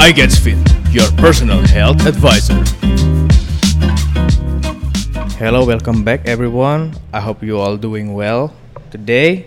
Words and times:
I 0.00 0.16
Get 0.16 0.32
Fit, 0.32 0.56
your 0.96 1.04
personal 1.20 1.60
health 1.60 2.08
advisor. 2.08 2.56
Hello, 5.36 5.60
welcome 5.68 6.00
back 6.00 6.24
everyone. 6.24 6.96
I 7.12 7.20
hope 7.20 7.44
you 7.44 7.60
all 7.60 7.76
doing 7.76 8.16
well 8.16 8.56
today. 8.88 9.44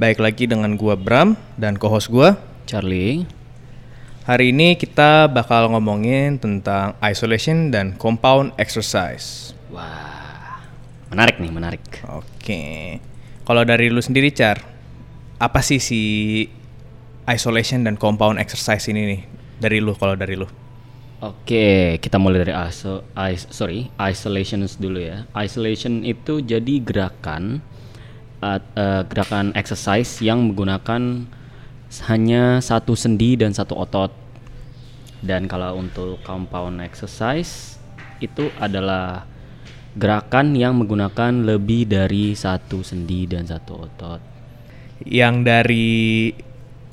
Baik 0.00 0.24
lagi 0.24 0.48
dengan 0.48 0.80
gua 0.80 0.96
Bram 0.96 1.36
dan 1.60 1.76
co-host 1.76 2.08
gua. 2.08 2.40
Charlie. 2.64 3.28
Hari 4.24 4.56
ini 4.56 4.80
kita 4.80 5.28
bakal 5.28 5.68
ngomongin 5.76 6.40
tentang 6.40 6.96
isolation 7.04 7.68
dan 7.68 7.92
compound 8.00 8.56
exercise. 8.56 9.52
Wah, 9.68 10.72
menarik 11.12 11.36
nih, 11.36 11.52
menarik. 11.52 11.84
Oke. 12.16 12.96
Kalau 13.44 13.60
dari 13.68 13.92
lu 13.92 14.00
sendiri, 14.00 14.32
Char, 14.32 14.56
apa 15.36 15.60
sih 15.60 15.84
si 15.84 16.00
isolation 17.28 17.84
dan 17.84 18.00
compound 18.00 18.40
exercise 18.40 18.88
ini 18.88 19.04
nih? 19.04 19.41
Dari 19.62 19.78
lu 19.78 19.94
kalau 19.94 20.18
dari 20.18 20.34
lu. 20.34 20.50
Oke, 21.22 22.02
kita 22.02 22.18
mulai 22.18 22.42
dari 22.42 22.50
iso, 22.50 23.06
is, 23.30 23.46
sorry, 23.54 23.86
isolation 23.94 24.66
dulu 24.66 24.98
ya. 24.98 25.22
Isolation 25.38 26.02
itu 26.02 26.42
jadi 26.42 26.82
gerakan 26.82 27.62
uh, 28.42 28.58
uh, 28.58 29.06
gerakan 29.06 29.54
exercise 29.54 30.18
yang 30.18 30.50
menggunakan 30.50 31.30
hanya 32.10 32.58
satu 32.58 32.98
sendi 32.98 33.38
dan 33.38 33.54
satu 33.54 33.78
otot. 33.78 34.10
Dan 35.22 35.46
kalau 35.46 35.78
untuk 35.78 36.18
compound 36.26 36.82
exercise 36.82 37.78
itu 38.18 38.50
adalah 38.58 39.22
gerakan 39.94 40.58
yang 40.58 40.74
menggunakan 40.74 41.46
lebih 41.46 41.86
dari 41.86 42.34
satu 42.34 42.82
sendi 42.82 43.30
dan 43.30 43.46
satu 43.46 43.86
otot. 43.86 44.20
Yang 45.06 45.34
dari 45.46 45.90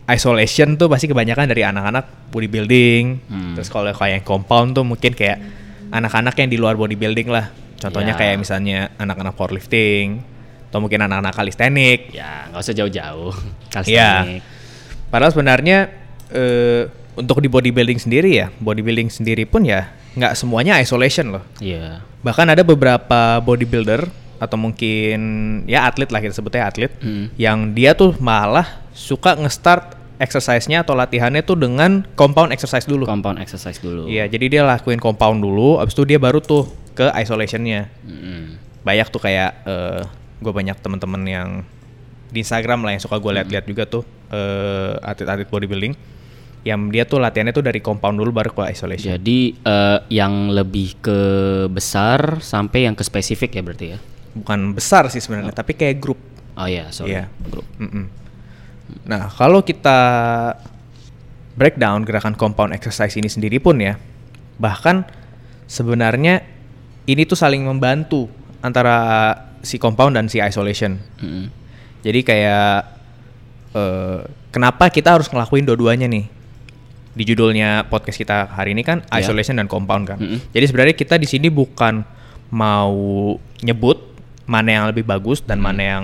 isolation 0.09 0.73
tuh 0.73 0.89
pasti 0.89 1.05
kebanyakan 1.05 1.45
dari 1.45 1.61
anak-anak 1.61 2.29
bodybuilding. 2.29 3.03
Hmm. 3.25 3.53
Terus 3.53 3.69
kalau 3.69 3.89
kayak 3.89 4.21
yang 4.21 4.25
compound 4.25 4.73
tuh 4.73 4.83
mungkin 4.83 5.13
kayak 5.13 5.37
anak-anak 5.89 6.33
yang 6.35 6.49
di 6.49 6.57
luar 6.57 6.73
bodybuilding 6.73 7.29
lah. 7.29 7.49
Contohnya 7.77 8.13
Ya. 8.13 8.19
kayak 8.19 8.35
misalnya 8.37 8.91
anak-anak 8.97 9.33
powerlifting 9.33 10.19
atau 10.69 10.79
mungkin 10.79 10.99
anak-anak 11.01 11.33
kalistenik. 11.33 12.11
Ya, 12.11 12.49
nggak 12.49 12.59
usah 12.59 12.75
jauh-jauh. 12.75 13.33
Iya. 13.85 14.25
Calisthenics. 14.25 14.45
Padahal 15.07 15.31
sebenarnya 15.31 15.77
eh, 16.29 16.89
untuk 17.13 17.37
di 17.37 17.47
bodybuilding 17.47 17.97
sendiri 17.97 18.33
ya, 18.35 18.49
bodybuilding 18.55 19.09
sendiri 19.09 19.45
pun 19.45 19.61
ya 19.61 19.93
nggak 20.13 20.33
semuanya 20.33 20.77
isolation 20.77 21.29
loh. 21.31 21.43
Iya. 21.57 22.01
Bahkan 22.21 22.49
ada 22.49 22.65
beberapa 22.65 23.37
bodybuilder 23.39 24.09
atau 24.39 24.55
mungkin 24.55 25.19
ya 25.67 25.83
atlet 25.83 26.07
lah 26.07 26.19
kita 26.19 26.31
sebutnya 26.31 26.63
atlet 26.65 26.87
Hmm. 26.97 27.27
yang 27.35 27.75
dia 27.75 27.91
tuh 27.91 28.15
malah 28.17 28.63
suka 28.95 29.35
nge-start 29.35 29.98
exercise-nya 30.19 30.83
atau 30.83 30.93
latihannya 30.99 31.41
tuh 31.47 31.55
dengan 31.55 32.03
compound 32.13 32.51
exercise 32.51 32.83
dulu. 32.83 33.07
Compound 33.07 33.39
exercise 33.39 33.79
dulu. 33.79 34.05
Iya, 34.05 34.27
jadi 34.27 34.45
dia 34.51 34.61
lakuin 34.67 34.99
compound 34.99 35.39
dulu, 35.39 35.79
abis 35.79 35.95
itu 35.95 36.03
dia 36.03 36.19
baru 36.19 36.43
tuh 36.43 36.67
ke 36.93 37.07
isolationnya. 37.15 37.87
Mm-mm. 38.03 38.59
Banyak 38.83 39.07
tuh 39.07 39.23
kayak 39.23 39.63
gue 40.39 40.53
banyak 40.55 40.75
temen-temen 40.79 41.23
yang 41.23 41.49
di 42.29 42.45
Instagram 42.45 42.85
lah 42.85 42.93
yang 42.93 43.01
suka 43.01 43.17
gue 43.17 43.31
lihat-lihat 43.41 43.65
juga 43.65 43.89
tuh 43.89 44.03
eh, 44.29 44.93
atlet-atlet 45.01 45.49
bodybuilding 45.49 45.93
yang 46.67 46.91
dia 46.91 47.07
tuh 47.07 47.17
latihannya 47.17 47.55
tuh 47.55 47.63
dari 47.63 47.79
compound 47.79 48.19
dulu 48.19 48.35
baru 48.35 48.51
ke 48.51 48.69
isolation. 48.69 49.15
Jadi 49.15 49.55
eh, 49.55 49.99
yang 50.13 50.51
lebih 50.51 50.99
ke 51.01 51.19
besar 51.71 52.43
sampai 52.43 52.85
yang 52.85 52.93
ke 52.93 53.01
spesifik 53.01 53.57
ya 53.57 53.61
berarti 53.63 53.85
ya. 53.95 53.99
Bukan 54.35 54.77
besar 54.77 55.09
sih 55.09 55.23
sebenarnya, 55.23 55.55
tapi 55.55 55.73
kayak 55.73 55.97
grup. 55.97 56.19
Oh 56.53 56.67
iya, 56.69 56.91
sorry. 56.93 57.17
Iya. 57.17 57.31
Grup. 57.49 57.65
Mm-mm. 57.81 58.05
Nah, 59.05 59.29
kalau 59.29 59.61
kita 59.61 59.99
breakdown 61.53 62.07
gerakan 62.07 62.33
compound 62.33 62.71
exercise 62.71 63.15
ini 63.15 63.27
sendiri 63.27 63.59
pun 63.59 63.77
ya, 63.77 63.99
bahkan 64.55 65.03
sebenarnya 65.65 66.41
ini 67.05 67.25
tuh 67.25 67.35
saling 67.35 67.65
membantu 67.65 68.29
antara 68.61 68.97
si 69.61 69.75
compound 69.75 70.15
dan 70.15 70.25
si 70.27 70.39
isolation. 70.39 70.99
Jadi 71.99 72.19
kayak 72.23 72.75
eh, 73.75 74.19
kenapa 74.49 74.87
kita 74.87 75.19
harus 75.19 75.27
ngelakuin 75.27 75.67
dua-duanya 75.67 76.07
nih? 76.07 76.25
Di 77.09 77.23
judulnya 77.25 77.89
podcast 77.89 78.15
kita 78.15 78.47
hari 78.47 78.71
ini 78.71 78.85
kan 78.85 79.03
Ya. 79.11 79.19
isolation 79.19 79.59
dan 79.59 79.67
compound 79.67 80.07
kan. 80.07 80.17
Mm-mm. 80.21 80.39
Jadi 80.55 80.65
sebenarnya 80.69 80.95
kita 80.95 81.19
di 81.19 81.27
sini 81.27 81.51
bukan 81.51 82.05
mau 82.49 82.95
nyebut 83.59 83.99
mana 84.47 84.69
yang 84.71 84.85
lebih 84.87 85.03
bagus 85.03 85.43
dan 85.43 85.59
mana 85.59 85.81
yang 85.83 86.03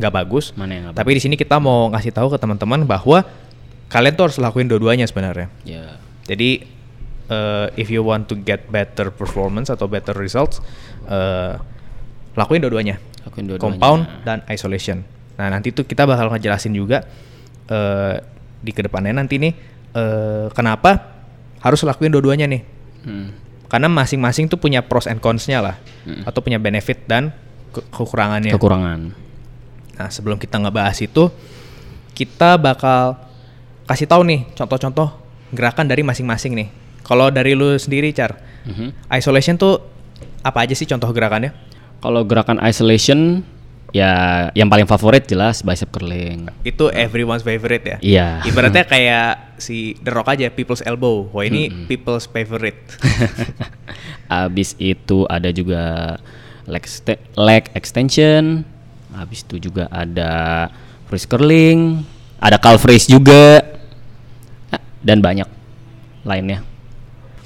nggak 0.00 0.14
bagus. 0.14 0.56
Mana 0.56 0.72
yang 0.72 0.84
Tapi 0.90 1.10
di 1.12 1.20
sini 1.20 1.36
kita 1.36 1.56
mau 1.56 1.86
ngasih 1.88 2.10
tahu 2.10 2.32
ke 2.32 2.38
teman-teman 2.38 2.82
bahwa 2.82 3.22
kalian 3.86 4.14
tuh 4.14 4.24
harus 4.26 4.38
lakuin 4.38 4.64
dua-duanya 4.64 5.04
sebenarnya. 5.04 5.52
Ya. 5.62 6.00
Jadi 6.24 6.64
eh, 7.28 7.66
if 7.76 7.86
you 7.86 8.00
want 8.00 8.24
to 8.24 8.34
get 8.34 8.66
better 8.66 9.08
performance 9.08 9.68
atau 9.68 9.84
better 9.84 10.14
results, 10.14 10.58
eh, 11.04 11.54
lakuin 12.32 12.58
dua-duanya 12.58 12.96
Lakuin 13.22 13.44
dua-duanya. 13.46 13.62
compound 13.62 14.00
dan 14.24 14.40
isolation. 14.46 15.04
Nah 15.36 15.46
nanti 15.48 15.70
tuh 15.70 15.84
kita 15.84 16.04
bakal 16.04 16.28
ngejelasin 16.28 16.72
juga 16.72 17.04
eh, 17.66 18.14
di 18.58 18.72
ke 18.72 18.80
depannya 18.80 19.14
nanti 19.14 19.36
nih 19.36 19.52
eh, 19.90 20.46
kenapa 20.50 21.20
harus 21.58 21.82
lakuin 21.82 22.10
dua-duanya 22.10 22.46
nih. 22.46 22.62
Hmm. 23.00 23.28
Karena 23.66 23.86
masing-masing 23.86 24.46
tuh 24.46 24.58
punya 24.58 24.82
pros 24.82 25.06
and 25.06 25.18
cons-nya 25.18 25.60
lah, 25.60 25.76
Hmm. 26.02 26.26
atau 26.26 26.40
punya 26.40 26.58
benefit 26.58 27.06
dan 27.06 27.30
ke- 27.70 27.86
kekurangannya. 27.86 28.50
Kekurangan. 28.50 29.00
Nah 30.00 30.08
sebelum 30.08 30.40
kita 30.40 30.56
ngebahas 30.56 30.96
itu, 31.04 31.28
kita 32.16 32.56
bakal 32.56 33.20
kasih 33.84 34.08
tahu 34.08 34.24
nih 34.24 34.48
contoh-contoh 34.56 35.12
gerakan 35.52 35.84
dari 35.84 36.00
masing-masing 36.00 36.56
nih. 36.56 36.68
Kalau 37.04 37.28
dari 37.28 37.52
lu 37.52 37.76
sendiri, 37.76 38.08
Char, 38.16 38.40
Mhm. 38.64 39.12
isolation 39.12 39.60
tuh 39.60 39.76
apa 40.40 40.64
aja 40.64 40.72
sih 40.72 40.88
contoh 40.88 41.12
gerakannya? 41.12 41.52
Kalau 42.00 42.24
gerakan 42.24 42.56
isolation 42.64 43.44
ya 43.92 44.48
yang 44.56 44.72
paling 44.72 44.88
favorit 44.88 45.28
jelas 45.28 45.60
bicep 45.60 45.92
curling. 45.92 46.48
Itu 46.64 46.88
everyone's 46.88 47.44
favorite 47.44 47.84
ya. 47.84 47.96
Iya. 48.00 48.28
Ibaratnya 48.48 48.88
kayak 48.88 49.60
si 49.60 50.00
The 50.00 50.16
Rock 50.16 50.32
aja, 50.32 50.48
people's 50.48 50.80
elbow. 50.80 51.28
Wah 51.28 51.44
ini 51.44 51.68
people's 51.84 52.24
favorite. 52.24 52.80
Abis 54.32 54.72
itu 54.80 55.28
ada 55.28 55.52
juga 55.52 56.16
leg, 56.64 56.84
leg 57.36 57.64
extension. 57.76 58.64
Abis 59.16 59.42
itu 59.46 59.70
juga 59.70 59.90
ada 59.90 60.66
wrist 61.10 61.26
curling, 61.26 62.06
ada 62.38 62.56
calf 62.56 62.86
raise 62.86 63.10
juga, 63.10 63.60
dan 65.02 65.18
banyak 65.18 65.48
lainnya. 66.24 66.62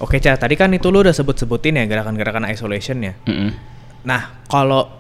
Oke, 0.03 0.19
Char, 0.19 0.37
tadi 0.37 0.59
kan 0.59 0.75
itu 0.75 0.91
lu 0.91 1.07
udah 1.07 1.15
sebut-sebutin 1.15 1.79
ya 1.79 1.87
gerakan-gerakan 1.87 2.51
isolation 2.51 2.99
ya. 3.01 3.15
Mm-mm. 3.31 3.55
Nah, 4.05 4.43
kalau 4.51 4.91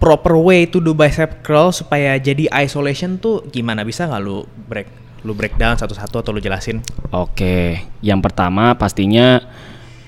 proper 0.00 0.34
way 0.40 0.66
to 0.66 0.80
do 0.80 0.96
bicep 0.96 1.44
curl 1.44 1.68
supaya 1.70 2.16
jadi 2.16 2.48
isolation 2.64 3.20
tuh 3.20 3.44
gimana 3.52 3.84
bisa 3.84 4.08
nggak 4.08 4.22
lu 4.24 4.46
break 4.66 4.88
lu 5.26 5.34
breakdown 5.34 5.74
satu-satu 5.76 6.22
atau 6.22 6.30
lu 6.32 6.40
jelasin? 6.40 6.80
Oke, 7.12 7.86
yang 8.00 8.22
pertama 8.24 8.74
pastinya 8.78 9.42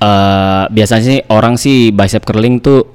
eh 0.00 0.64
biasanya 0.72 1.04
sih 1.04 1.20
orang 1.28 1.60
sih 1.60 1.92
bicep 1.92 2.24
curling 2.24 2.64
tuh 2.64 2.88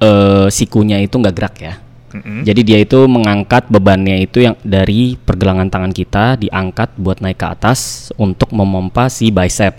eh 0.00 0.48
sikunya 0.48 0.96
itu 1.02 1.14
nggak 1.20 1.36
gerak 1.36 1.56
ya. 1.60 1.74
Mm-mm. 2.16 2.40
Jadi 2.48 2.60
dia 2.64 2.78
itu 2.80 3.04
mengangkat 3.04 3.68
bebannya 3.68 4.24
itu 4.24 4.40
yang 4.40 4.56
dari 4.64 5.20
pergelangan 5.20 5.68
tangan 5.68 5.92
kita 5.92 6.40
diangkat 6.40 6.96
buat 6.96 7.20
naik 7.20 7.36
ke 7.36 7.46
atas 7.52 8.08
untuk 8.16 8.56
memompa 8.56 9.12
si 9.12 9.28
bicep 9.28 9.76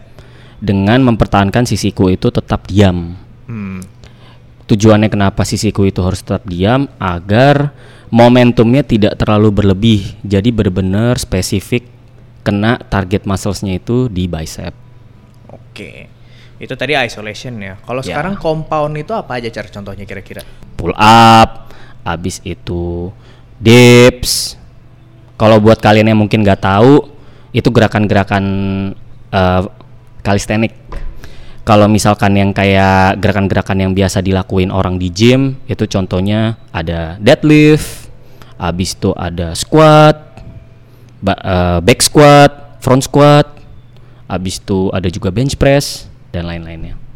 dengan 0.61 1.01
mempertahankan 1.05 1.65
si 1.65 1.77
siku 1.77 2.13
itu 2.13 2.29
tetap 2.29 2.69
diam. 2.69 3.17
Hmm. 3.49 3.81
Tujuannya 4.67 5.07
kenapa 5.07 5.47
si 5.47 5.55
siku 5.55 5.87
itu 5.87 6.03
harus 6.03 6.19
tetap 6.19 6.43
diam 6.43 6.91
agar 6.99 7.71
momentumnya 8.11 8.83
tidak 8.83 9.15
terlalu 9.15 9.49
berlebih. 9.49 10.19
Jadi 10.27 10.51
benar-benar 10.51 11.15
spesifik 11.17 11.87
kena 12.43 12.79
target 12.91 13.23
muscles-nya 13.23 13.79
itu 13.79 14.11
di 14.11 14.27
bicep. 14.27 14.75
Oke. 15.51 16.11
Itu 16.57 16.73
tadi 16.73 16.97
isolation 16.97 17.53
ya. 17.61 17.77
Kalau 17.85 18.01
Ya. 18.01 18.17
sekarang 18.17 18.35
compound 18.35 18.97
itu 18.97 19.13
apa 19.13 19.37
aja 19.37 19.47
cara 19.53 19.69
contohnya 19.69 20.03
kira-kira? 20.09 20.41
Pull 20.75 20.91
up, 20.97 21.66
habis 22.07 22.39
itu 22.47 23.11
dips. 23.59 24.55
Kalau 25.35 25.59
buat 25.59 25.83
kalian 25.83 26.15
yang 26.15 26.19
mungkin 26.23 26.41
nggak 26.41 26.63
tahu, 26.63 27.03
itu 27.51 27.67
gerakan-gerakan 27.67 28.45
eh, 29.35 29.63
kalistenik. 30.23 30.71
Kalau 31.67 31.91
misalkan 31.91 32.31
yang 32.39 32.55
kayak 32.55 33.19
gerakan-gerakan 33.19 33.83
yang 33.83 33.91
biasa 33.91 34.23
dilakuin 34.23 34.71
orang 34.71 34.95
di 34.95 35.11
gym, 35.11 35.59
itu 35.67 35.83
contohnya 35.83 36.55
ada 36.71 37.19
deadlift, 37.19 38.07
habis 38.55 38.95
itu 38.95 39.11
ada 39.19 39.51
squat, 39.51 40.15
eh, 41.27 41.79
back 41.83 41.99
squat, 41.99 42.79
front 42.79 43.03
squat, 43.03 43.51
habis 44.31 44.63
itu 44.63 44.87
ada 44.95 45.11
juga 45.11 45.27
bench 45.27 45.59
press 45.59 46.07
dan 46.31 46.47
lain-lainnya. 46.47 47.06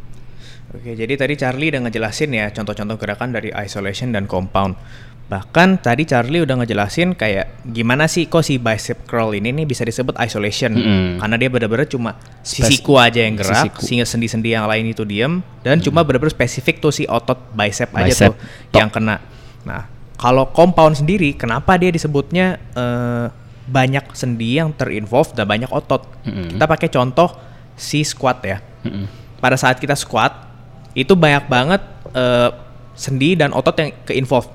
Oke, 0.72 0.96
jadi 0.96 1.14
tadi 1.20 1.36
Charlie 1.36 1.68
udah 1.68 1.84
ngejelasin 1.84 2.32
ya 2.32 2.48
contoh-contoh 2.50 2.96
gerakan 2.96 3.36
dari 3.36 3.52
isolation 3.52 4.16
dan 4.16 4.24
compound. 4.24 4.80
Bahkan 5.28 5.80
tadi 5.80 6.04
Charlie 6.04 6.44
udah 6.44 6.60
ngejelasin 6.60 7.16
kayak 7.16 7.64
gimana 7.64 8.08
sih 8.08 8.28
kok 8.28 8.44
si 8.44 8.60
bicep 8.60 9.08
curl 9.08 9.32
ini 9.32 9.52
nih 9.52 9.64
bisa 9.64 9.84
disebut 9.84 10.16
isolation. 10.20 10.76
Mm-mm. 10.76 11.08
Karena 11.20 11.36
dia 11.36 11.48
benar-benar 11.48 11.88
cuma 11.88 12.16
si 12.44 12.60
Spes- 12.60 12.80
siku 12.80 13.00
aja 13.00 13.20
yang 13.20 13.36
gerak, 13.36 13.72
sisiku. 13.72 13.80
sehingga 13.80 14.08
sendi-sendi 14.08 14.52
yang 14.52 14.68
lain 14.68 14.92
itu 14.92 15.04
diem 15.04 15.40
dan 15.64 15.80
cuma 15.80 16.04
benar-benar 16.04 16.32
spesifik 16.32 16.80
tuh 16.80 16.92
si 16.92 17.08
otot 17.08 17.52
bicep, 17.52 17.92
aja 17.92 18.08
Bicep, 18.12 18.32
tuh 18.32 18.36
tok. 18.72 18.80
yang 18.80 18.92
kena. 18.92 19.24
Nah, 19.64 19.88
kalau 20.16 20.52
compound 20.52 21.00
sendiri 21.00 21.32
kenapa 21.36 21.80
dia 21.80 21.92
disebutnya 21.92 22.60
eh, 22.76 23.28
banyak 23.72 24.12
sendi 24.12 24.60
yang 24.60 24.76
terinvolve 24.76 25.32
dan 25.32 25.48
banyak 25.48 25.72
otot? 25.72 26.12
Mm-mm. 26.28 26.56
Kita 26.56 26.66
pakai 26.68 26.92
contoh 26.92 27.32
si 27.76 28.04
squat 28.04 28.44
ya 28.44 28.60
Mm-mm. 28.84 29.08
pada 29.40 29.56
saat 29.56 29.80
kita 29.80 29.96
squat 29.96 30.51
itu 30.94 31.14
banyak 31.16 31.48
banget 31.48 31.82
eh, 32.12 32.50
sendi 32.96 33.34
dan 33.40 33.56
otot 33.56 33.76
yang 33.80 33.92
ke 34.04 34.14
involve. 34.16 34.48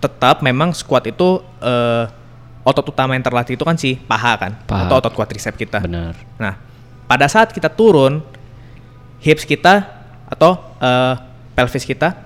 Tetap 0.00 0.40
memang 0.40 0.72
squat 0.72 1.10
itu 1.10 1.42
eh, 1.60 2.04
otot 2.64 2.86
utama 2.92 3.16
yang 3.16 3.24
terlatih 3.24 3.56
itu 3.56 3.64
kan 3.64 3.76
si 3.76 3.96
paha 3.96 4.36
kan 4.36 4.52
Paha. 4.68 4.86
atau 4.86 4.94
otot 5.00 5.14
quadricep 5.16 5.56
kita. 5.56 5.82
Benar. 5.82 6.14
Nah, 6.38 6.54
pada 7.08 7.26
saat 7.26 7.50
kita 7.50 7.72
turun 7.72 8.22
hips 9.20 9.44
kita 9.44 9.84
atau 10.30 10.56
eh, 10.80 11.14
pelvis 11.56 11.84
kita 11.84 12.16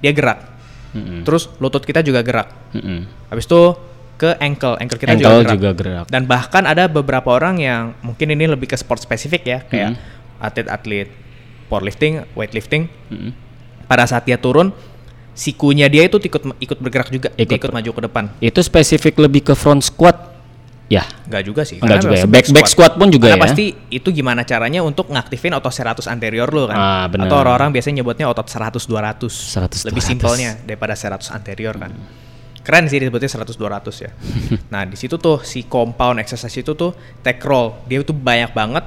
dia 0.00 0.12
gerak. 0.14 0.48
Mm-mm. 0.90 1.22
Terus 1.22 1.46
lutut 1.62 1.84
kita 1.86 2.02
juga 2.02 2.24
gerak. 2.24 2.50
Mm-mm. 2.74 3.06
Habis 3.30 3.46
itu 3.46 3.62
ke 4.20 4.36
ankle, 4.36 4.76
ankle 4.76 4.98
kita 5.00 5.10
Ankle 5.16 5.24
juga 5.24 5.40
gerak. 5.40 5.56
juga 5.56 5.70
gerak. 5.72 6.04
Dan 6.12 6.22
bahkan 6.28 6.64
ada 6.68 6.84
beberapa 6.92 7.32
orang 7.32 7.56
yang 7.56 7.96
mungkin 8.04 8.36
ini 8.36 8.44
lebih 8.52 8.68
ke 8.68 8.76
sport 8.76 9.00
spesifik 9.00 9.42
ya, 9.48 9.58
kayak 9.64 9.96
atlet-atlet 10.40 11.08
powerlifting, 11.70 12.26
weightlifting. 12.34 12.90
Mm-mm. 13.08 13.30
Pada 13.86 14.04
saat 14.10 14.26
dia 14.26 14.38
turun, 14.38 14.74
sikunya 15.34 15.86
dia 15.86 16.04
itu 16.06 16.18
ikut 16.18 16.42
ikut 16.58 16.78
bergerak 16.82 17.08
juga, 17.14 17.28
Ikut 17.38 17.54
ikut, 17.54 17.70
maju 17.70 17.90
ke 17.94 18.02
depan. 18.10 18.24
Itu 18.42 18.60
spesifik 18.60 19.22
lebih 19.22 19.46
ke 19.46 19.54
front 19.54 19.86
squat. 19.86 20.30
Ya. 20.90 21.06
Enggak 21.30 21.42
juga 21.46 21.62
sih. 21.62 21.78
Enggak 21.78 22.02
juga 22.02 22.16
ya. 22.18 22.26
Back 22.26 22.50
back 22.50 22.66
squat 22.66 22.98
pun 22.98 23.14
juga 23.14 23.30
Karena 23.30 23.38
ya. 23.38 23.44
pasti 23.46 23.64
itu 23.94 24.10
gimana 24.10 24.42
caranya 24.42 24.82
untuk 24.82 25.06
ngaktifin 25.06 25.54
otot 25.54 25.70
seratus 25.70 26.10
anterior 26.10 26.50
lo 26.50 26.66
kan. 26.66 26.74
Ah, 26.74 27.06
benar. 27.06 27.30
Atau 27.30 27.38
orang-orang 27.38 27.70
biasanya 27.70 28.02
nyebutnya 28.02 28.26
otot 28.26 28.50
100 28.50 28.82
200. 28.90 29.30
100, 29.30 29.86
Lebih 29.86 30.02
200. 30.02 30.10
simpelnya 30.10 30.50
daripada 30.66 30.98
100 30.98 31.30
anterior 31.30 31.78
kan. 31.78 31.94
Keren 32.60 32.90
sih 32.90 32.98
disebutnya 33.00 33.30
100 33.30 33.54
200 33.54 34.04
ya. 34.04 34.10
nah, 34.74 34.82
di 34.82 34.98
situ 34.98 35.14
tuh 35.14 35.40
si 35.46 35.62
compound 35.64 36.18
exercise 36.18 36.58
itu 36.58 36.74
tuh 36.74 36.90
tech 37.22 37.38
roll. 37.46 37.86
Dia 37.86 38.02
tuh 38.02 38.12
banyak 38.18 38.50
banget 38.50 38.84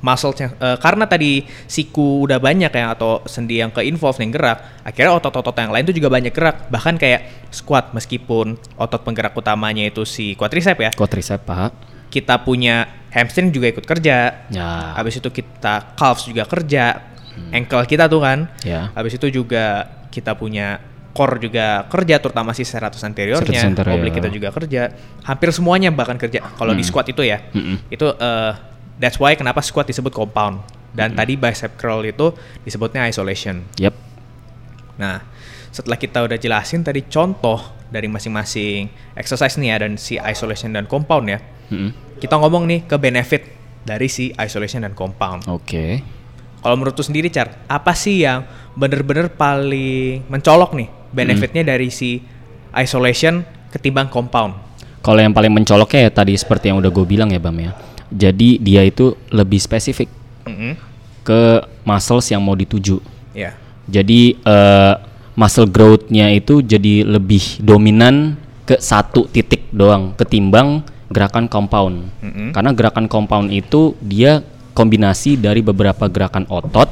muscle-nya 0.00 0.56
eh, 0.56 0.76
karena 0.80 1.04
tadi 1.04 1.44
siku 1.68 2.24
udah 2.24 2.40
banyak 2.40 2.72
ya 2.72 2.96
atau 2.96 3.20
sendi 3.28 3.60
yang 3.60 3.68
ke 3.68 3.84
involve 3.84 4.16
yang 4.20 4.32
gerak, 4.32 4.80
akhirnya 4.80 5.12
otot-otot 5.16 5.52
yang 5.56 5.72
lain 5.72 5.84
tuh 5.84 5.96
juga 5.96 6.08
banyak 6.08 6.32
gerak. 6.32 6.72
Bahkan 6.72 6.96
kayak 6.96 7.20
squat 7.52 7.92
meskipun 7.92 8.56
otot 8.80 9.00
penggerak 9.04 9.36
utamanya 9.36 9.84
itu 9.84 10.08
si 10.08 10.32
quadricep 10.34 10.76
ya, 10.80 10.90
Quadricep 10.96 11.44
paha. 11.44 11.68
kita 12.10 12.42
punya 12.42 12.88
hamstring 13.12 13.52
juga 13.52 13.70
ikut 13.70 13.84
kerja. 13.86 14.48
Ya. 14.50 14.68
Habis 14.96 15.20
itu 15.20 15.28
kita 15.30 15.94
calves 15.94 16.26
juga 16.26 16.48
kerja. 16.48 17.06
Ankle 17.54 17.86
kita 17.86 18.08
tuh 18.10 18.20
kan. 18.20 18.50
Ya. 18.66 18.90
Habis 18.92 19.16
itu 19.16 19.30
juga 19.30 19.86
kita 20.10 20.34
punya 20.34 20.82
core 21.10 21.42
juga 21.42 21.86
kerja 21.90 22.18
terutama 22.22 22.50
si 22.54 22.62
serratus 22.66 23.02
anteriornya. 23.02 23.66
Anterior. 23.66 23.94
Oblique 23.98 24.18
kita 24.18 24.30
juga 24.30 24.50
kerja. 24.50 24.90
Hampir 25.26 25.50
semuanya 25.54 25.90
bahkan 25.94 26.18
kerja. 26.18 26.42
Kalau 26.58 26.74
di 26.74 26.82
squat 26.82 27.10
itu 27.10 27.22
ya. 27.22 27.38
Mm-mm. 27.54 27.90
Itu 27.90 28.14
eh, 28.14 28.52
that's 29.00 29.16
why 29.16 29.32
kenapa 29.34 29.64
squat 29.64 29.88
disebut 29.88 30.12
compound. 30.12 30.60
Dan 30.90 31.14
tadi 31.14 31.38
bicep 31.38 31.78
curl 31.78 32.02
itu 32.02 32.34
disebutnya 32.66 33.06
isolation. 33.06 33.62
Yep. 33.78 33.94
Nah, 34.98 35.22
setelah 35.70 35.96
kita 35.96 36.26
udah 36.26 36.34
jelasin 36.34 36.82
tadi 36.82 37.06
contoh 37.06 37.62
dari 37.88 38.06
masing-masing 38.10 38.90
exercise 39.14 39.54
nih 39.58 39.68
ya 39.70 39.76
dan 39.86 39.94
si 39.96 40.18
isolation 40.18 40.74
dan 40.74 40.90
compound 40.90 41.26
ya. 41.30 41.38
Mm-mm. 41.70 42.18
Kita 42.18 42.36
ngomong 42.36 42.66
nih 42.66 42.80
ke 42.90 42.98
benefit 42.98 43.42
dari 43.86 44.10
si 44.10 44.34
isolation 44.34 44.82
dan 44.82 44.92
compound. 44.92 45.46
Oke. 45.46 46.02
Kalau 46.60 46.76
menurut 46.76 46.92
lu 46.92 47.04
sendiri, 47.06 47.32
Char, 47.32 47.64
apa 47.70 47.96
sih 47.96 48.20
yang 48.26 48.44
bener-bener 48.76 49.32
paling 49.32 50.28
mencolok 50.28 50.76
nih 50.76 50.88
benefitnya 51.08 51.64
dari 51.64 51.88
si 51.88 52.20
isolation 52.76 53.40
ketimbang 53.72 54.12
compound? 54.12 54.52
Kalau 55.00 55.16
yang 55.16 55.32
paling 55.32 55.48
mencoloknya 55.48 56.10
ya 56.10 56.10
tadi 56.12 56.36
seperti 56.36 56.68
yang 56.68 56.76
udah 56.84 56.92
gue 56.92 57.06
bilang 57.08 57.32
ya 57.32 57.40
Bam 57.40 57.56
ya. 57.56 57.72
Jadi 58.10 58.58
dia 58.58 58.82
itu 58.82 59.14
lebih 59.30 59.62
spesifik 59.62 60.10
Mm-mm. 60.46 60.74
ke 61.22 61.62
muscles 61.86 62.26
yang 62.30 62.42
mau 62.42 62.58
dituju. 62.58 62.98
Ya, 63.30 63.54
Jadi 63.86 64.34
eh, 64.34 64.94
muscle 65.38 65.70
growth-nya 65.70 66.34
itu 66.34 66.60
jadi 66.60 67.06
lebih 67.06 67.62
dominan 67.62 68.34
ke 68.66 68.78
satu 68.78 69.26
titik 69.30 69.70
doang 69.70 70.14
ketimbang 70.18 70.82
gerakan 71.10 71.46
compound. 71.46 72.10
Mm-mm. 72.22 72.50
Karena 72.54 72.70
gerakan 72.74 73.06
compound 73.06 73.50
itu 73.50 73.94
dia 74.02 74.42
kombinasi 74.74 75.38
dari 75.38 75.62
beberapa 75.62 76.06
gerakan 76.06 76.46
otot 76.46 76.86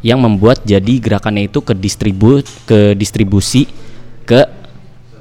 yang 0.00 0.22
membuat 0.22 0.64
jadi 0.64 0.96
gerakannya 0.96 1.50
itu 1.50 1.60
ke 1.60 1.76
distribu 1.76 2.40
ke 2.64 2.96
distribusi 2.96 3.68
ke 4.24 4.48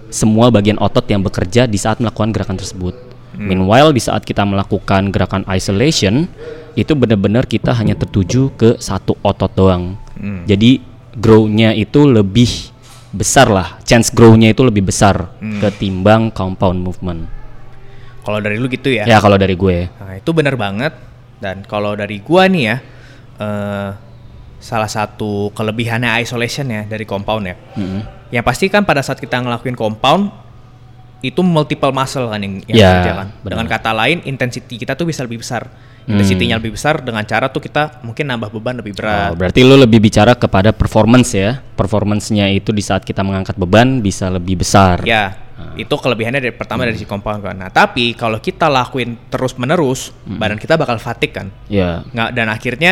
semua 0.10 0.50
bagian 0.50 0.80
otot 0.80 1.04
yang 1.10 1.22
bekerja 1.22 1.68
di 1.68 1.76
saat 1.76 2.00
melakukan 2.00 2.32
gerakan 2.34 2.58
tersebut. 2.58 3.09
Meanwhile 3.38 3.94
di 3.94 4.02
saat 4.02 4.26
kita 4.26 4.42
melakukan 4.42 5.14
gerakan 5.14 5.46
isolation 5.54 6.26
itu 6.74 6.98
benar-benar 6.98 7.46
kita 7.46 7.76
hanya 7.78 7.94
tertuju 7.94 8.50
ke 8.58 8.82
satu 8.82 9.14
otot 9.22 9.52
doang. 9.54 9.94
Hmm. 10.18 10.48
Jadi 10.50 10.82
grow-nya 11.14 11.78
itu 11.78 12.10
lebih 12.10 12.50
besar 13.10 13.50
lah, 13.50 13.78
chance 13.86 14.14
grow-nya 14.14 14.54
itu 14.54 14.62
lebih 14.62 14.86
besar 14.86 15.34
ketimbang 15.62 16.30
compound 16.30 16.82
movement. 16.82 17.22
kalau 18.20 18.38
dari 18.46 18.62
lu 18.62 18.70
gitu 18.70 18.94
ya? 18.94 19.10
Ya 19.10 19.18
kalau 19.18 19.42
dari 19.42 19.58
gue. 19.58 19.90
Nah, 19.90 20.14
itu 20.22 20.30
benar 20.38 20.54
banget. 20.54 20.94
Dan 21.40 21.66
kalau 21.66 21.96
dari 21.96 22.20
gua 22.22 22.46
nih 22.46 22.64
ya, 22.68 22.78
eh, 23.42 23.90
salah 24.60 24.92
satu 24.92 25.50
kelebihannya 25.56 26.20
isolation 26.20 26.68
ya 26.68 26.84
dari 26.86 27.08
compound 27.08 27.44
ya. 27.48 27.56
Mm-mm. 27.80 28.02
Yang 28.30 28.46
pasti 28.46 28.66
kan 28.68 28.84
pada 28.86 29.02
saat 29.02 29.18
kita 29.18 29.40
ngelakuin 29.40 29.74
compound 29.74 30.30
itu 31.20 31.44
multiple 31.44 31.92
muscle 31.92 32.28
kan 32.28 32.40
yang, 32.40 32.64
yang 32.64 32.78
Ya, 32.78 32.92
kerja 32.96 33.12
kan. 33.14 33.28
benar. 33.40 33.50
Dengan 33.52 33.66
kata 33.68 33.92
lain 33.92 34.18
intensity 34.24 34.76
kita 34.78 34.96
tuh 34.96 35.04
bisa 35.04 35.22
lebih 35.22 35.44
besar. 35.44 35.68
Intensity-nya 36.10 36.58
Hmm. 36.58 36.64
lebih 36.66 36.74
besar 36.74 37.06
dengan 37.06 37.22
cara 37.22 37.48
tuh 37.48 37.60
kita 37.60 38.02
mungkin 38.02 38.26
nambah 38.26 38.50
beban 38.50 38.82
lebih 38.82 38.98
berat. 38.98 39.30
Oh, 39.30 39.38
berarti 39.38 39.62
lu 39.62 39.78
lebih 39.78 40.00
bicara 40.00 40.34
kepada 40.34 40.74
performance 40.74 41.38
ya. 41.38 41.62
Performance-nya 41.78 42.50
itu 42.50 42.72
di 42.72 42.82
saat 42.82 43.06
kita 43.06 43.22
mengangkat 43.22 43.54
beban 43.54 44.02
bisa 44.02 44.26
lebih 44.26 44.58
besar. 44.58 45.06
Ya, 45.06 45.38
Ah. 45.54 45.76
itu 45.76 45.92
kelebihannya 45.92 46.40
dari 46.40 46.56
pertama 46.56 46.88
dari 46.88 46.96
si 46.96 47.04
compound 47.04 47.44
kan. 47.44 47.54
Nah, 47.54 47.70
tapi 47.70 48.16
kalau 48.16 48.40
kita 48.40 48.66
lakuin 48.66 49.20
terus-menerus, 49.30 50.16
Hmm. 50.24 50.40
badan 50.40 50.56
kita 50.56 50.80
bakal 50.80 50.98
fatigue 50.98 51.36
kan. 51.36 51.48
Ya. 51.68 52.02
Nggak 52.10 52.30
dan 52.32 52.48
akhirnya 52.48 52.92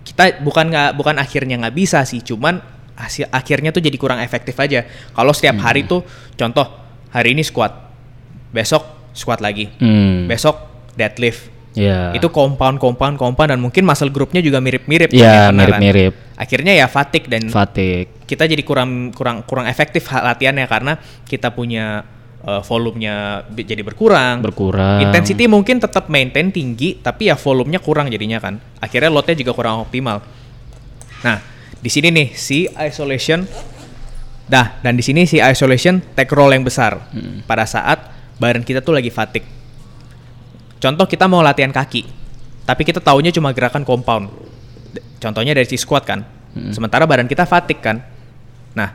kita 0.00 0.40
bukan 0.40 0.70
nggak 0.70 0.90
bukan 0.94 1.16
akhirnya 1.18 1.58
nggak 1.58 1.74
bisa 1.74 2.00
sih, 2.04 2.20
cuman 2.20 2.62
hasil 2.94 3.26
akhirnya 3.28 3.72
tuh 3.72 3.82
jadi 3.82 3.96
kurang 3.98 4.22
efektif 4.22 4.54
aja. 4.56 4.86
Kalau 5.10 5.34
setiap 5.34 5.58
hari 5.58 5.84
Hmm. 5.84 5.90
tuh 5.90 6.00
contoh 6.32 6.83
hari 7.14 7.30
ini 7.30 7.40
squat, 7.40 7.70
besok 8.50 8.82
squat 9.12 9.38
lagi, 9.38 9.70
Hmm. 9.78 10.26
besok 10.26 10.58
deadlift. 10.92 11.54
Ya. 11.72 12.10
Itu 12.10 12.28
compound 12.28 12.78
compound 12.78 13.14
compound 13.14 13.48
dan 13.48 13.58
mungkin 13.58 13.82
muscle 13.82 14.06
groupnya 14.06 14.38
juga 14.38 14.58
mirip-mirip 14.58 15.10
kan 15.10 15.16
Ya, 15.16 15.50
mirip-mirip. 15.50 16.14
Akhirnya 16.34 16.70
ya 16.72 16.86
fatigue 16.86 17.26
dan 17.26 17.46
Fatigue. 17.48 18.10
kita 18.24 18.46
jadi 18.46 18.62
kurang 18.62 19.10
kurang 19.10 19.42
kurang 19.42 19.66
efektif 19.66 20.06
ha- 20.08 20.22
latihannya 20.24 20.64
karena 20.64 20.94
kita 21.24 21.50
punya 21.50 22.06
uh, 22.40 22.62
volumenya 22.62 23.42
jadi 23.48 23.82
berkurang. 23.82 24.38
Berkurang. 24.40 25.02
Intensity 25.02 25.46
mungkin 25.46 25.78
tetap 25.78 26.06
maintain 26.06 26.50
tinggi 26.50 26.94
tapi 26.96 27.26
ya 27.26 27.34
volumenya 27.34 27.78
kurang 27.78 28.06
jadinya 28.06 28.38
kan. 28.38 28.54
Akhirnya 28.78 29.10
loadnya 29.10 29.34
juga 29.34 29.50
kurang 29.50 29.82
optimal. 29.82 30.22
Nah, 31.22 31.38
di 31.74 31.90
sini 31.90 32.08
nih 32.08 32.28
si 32.32 32.70
isolation 32.70 33.42
Nah, 34.44 34.76
dan 34.84 34.92
di 34.92 35.00
sini 35.00 35.24
si 35.24 35.40
isolation 35.40 36.04
take 36.12 36.28
roll 36.32 36.52
yang 36.52 36.64
besar 36.64 37.00
Hmm. 37.10 37.40
pada 37.48 37.64
saat 37.64 38.12
badan 38.36 38.60
kita 38.60 38.84
tuh 38.84 38.92
lagi 38.92 39.08
fatigue. 39.08 39.46
Contoh 40.76 41.08
kita 41.08 41.24
mau 41.24 41.40
latihan 41.40 41.72
kaki, 41.72 42.04
tapi 42.68 42.84
kita 42.84 43.00
taunya 43.00 43.32
cuma 43.32 43.56
gerakan 43.56 43.88
compound. 43.88 44.28
Contohnya 45.16 45.56
dari 45.56 45.64
si 45.64 45.80
squat 45.80 46.04
kan. 46.04 46.20
Hmm. 46.52 46.76
Sementara 46.76 47.08
badan 47.08 47.24
kita 47.24 47.48
fatigue 47.48 47.80
kan. 47.80 48.04
Nah, 48.76 48.92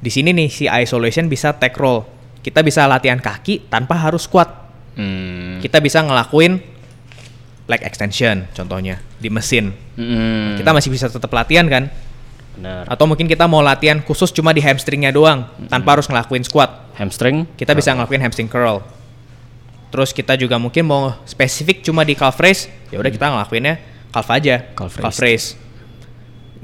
di 0.00 0.08
sini 0.08 0.32
nih 0.32 0.48
si 0.48 0.64
isolation 0.64 1.28
bisa 1.28 1.52
take 1.52 1.76
roll. 1.76 2.08
Kita 2.40 2.64
bisa 2.64 2.88
latihan 2.88 3.20
kaki 3.20 3.68
tanpa 3.68 4.00
harus 4.00 4.24
squat. 4.24 4.48
Hmm. 4.96 5.60
Kita 5.60 5.76
bisa 5.84 6.00
ngelakuin 6.00 6.56
leg 7.66 7.82
extension 7.82 8.46
contohnya 8.54 9.02
di 9.20 9.28
mesin. 9.28 9.76
Hmm. 9.98 10.56
Kita 10.56 10.72
masih 10.72 10.88
bisa 10.88 11.12
tetap 11.12 11.28
latihan 11.36 11.68
kan? 11.68 11.92
Benar. 12.56 12.88
Atau 12.88 13.04
mungkin 13.04 13.28
kita 13.28 13.44
mau 13.44 13.60
latihan 13.60 14.00
khusus 14.00 14.32
cuma 14.32 14.50
di 14.56 14.64
hamstringnya 14.64 15.12
doang 15.12 15.44
tanpa 15.68 15.96
harus 16.00 16.08
ngelakuin 16.08 16.42
squat. 16.42 16.96
Hamstring. 16.96 17.44
Kita 17.60 17.76
bisa 17.76 17.92
ngelakuin 17.92 18.24
hamstring 18.24 18.48
curl. 18.48 18.80
Terus 19.92 20.10
kita 20.16 20.34
juga 20.34 20.56
mungkin 20.56 20.88
mau 20.88 21.12
spesifik 21.28 21.84
cuma 21.84 22.02
di 22.02 22.16
calf 22.16 22.40
raise, 22.40 22.66
ya 22.90 22.98
udah 22.98 23.12
kita 23.12 23.28
ngelakuinnya 23.30 23.74
calf 24.10 24.28
aja, 24.32 24.72
Calf 24.74 25.20
raise. 25.20 25.54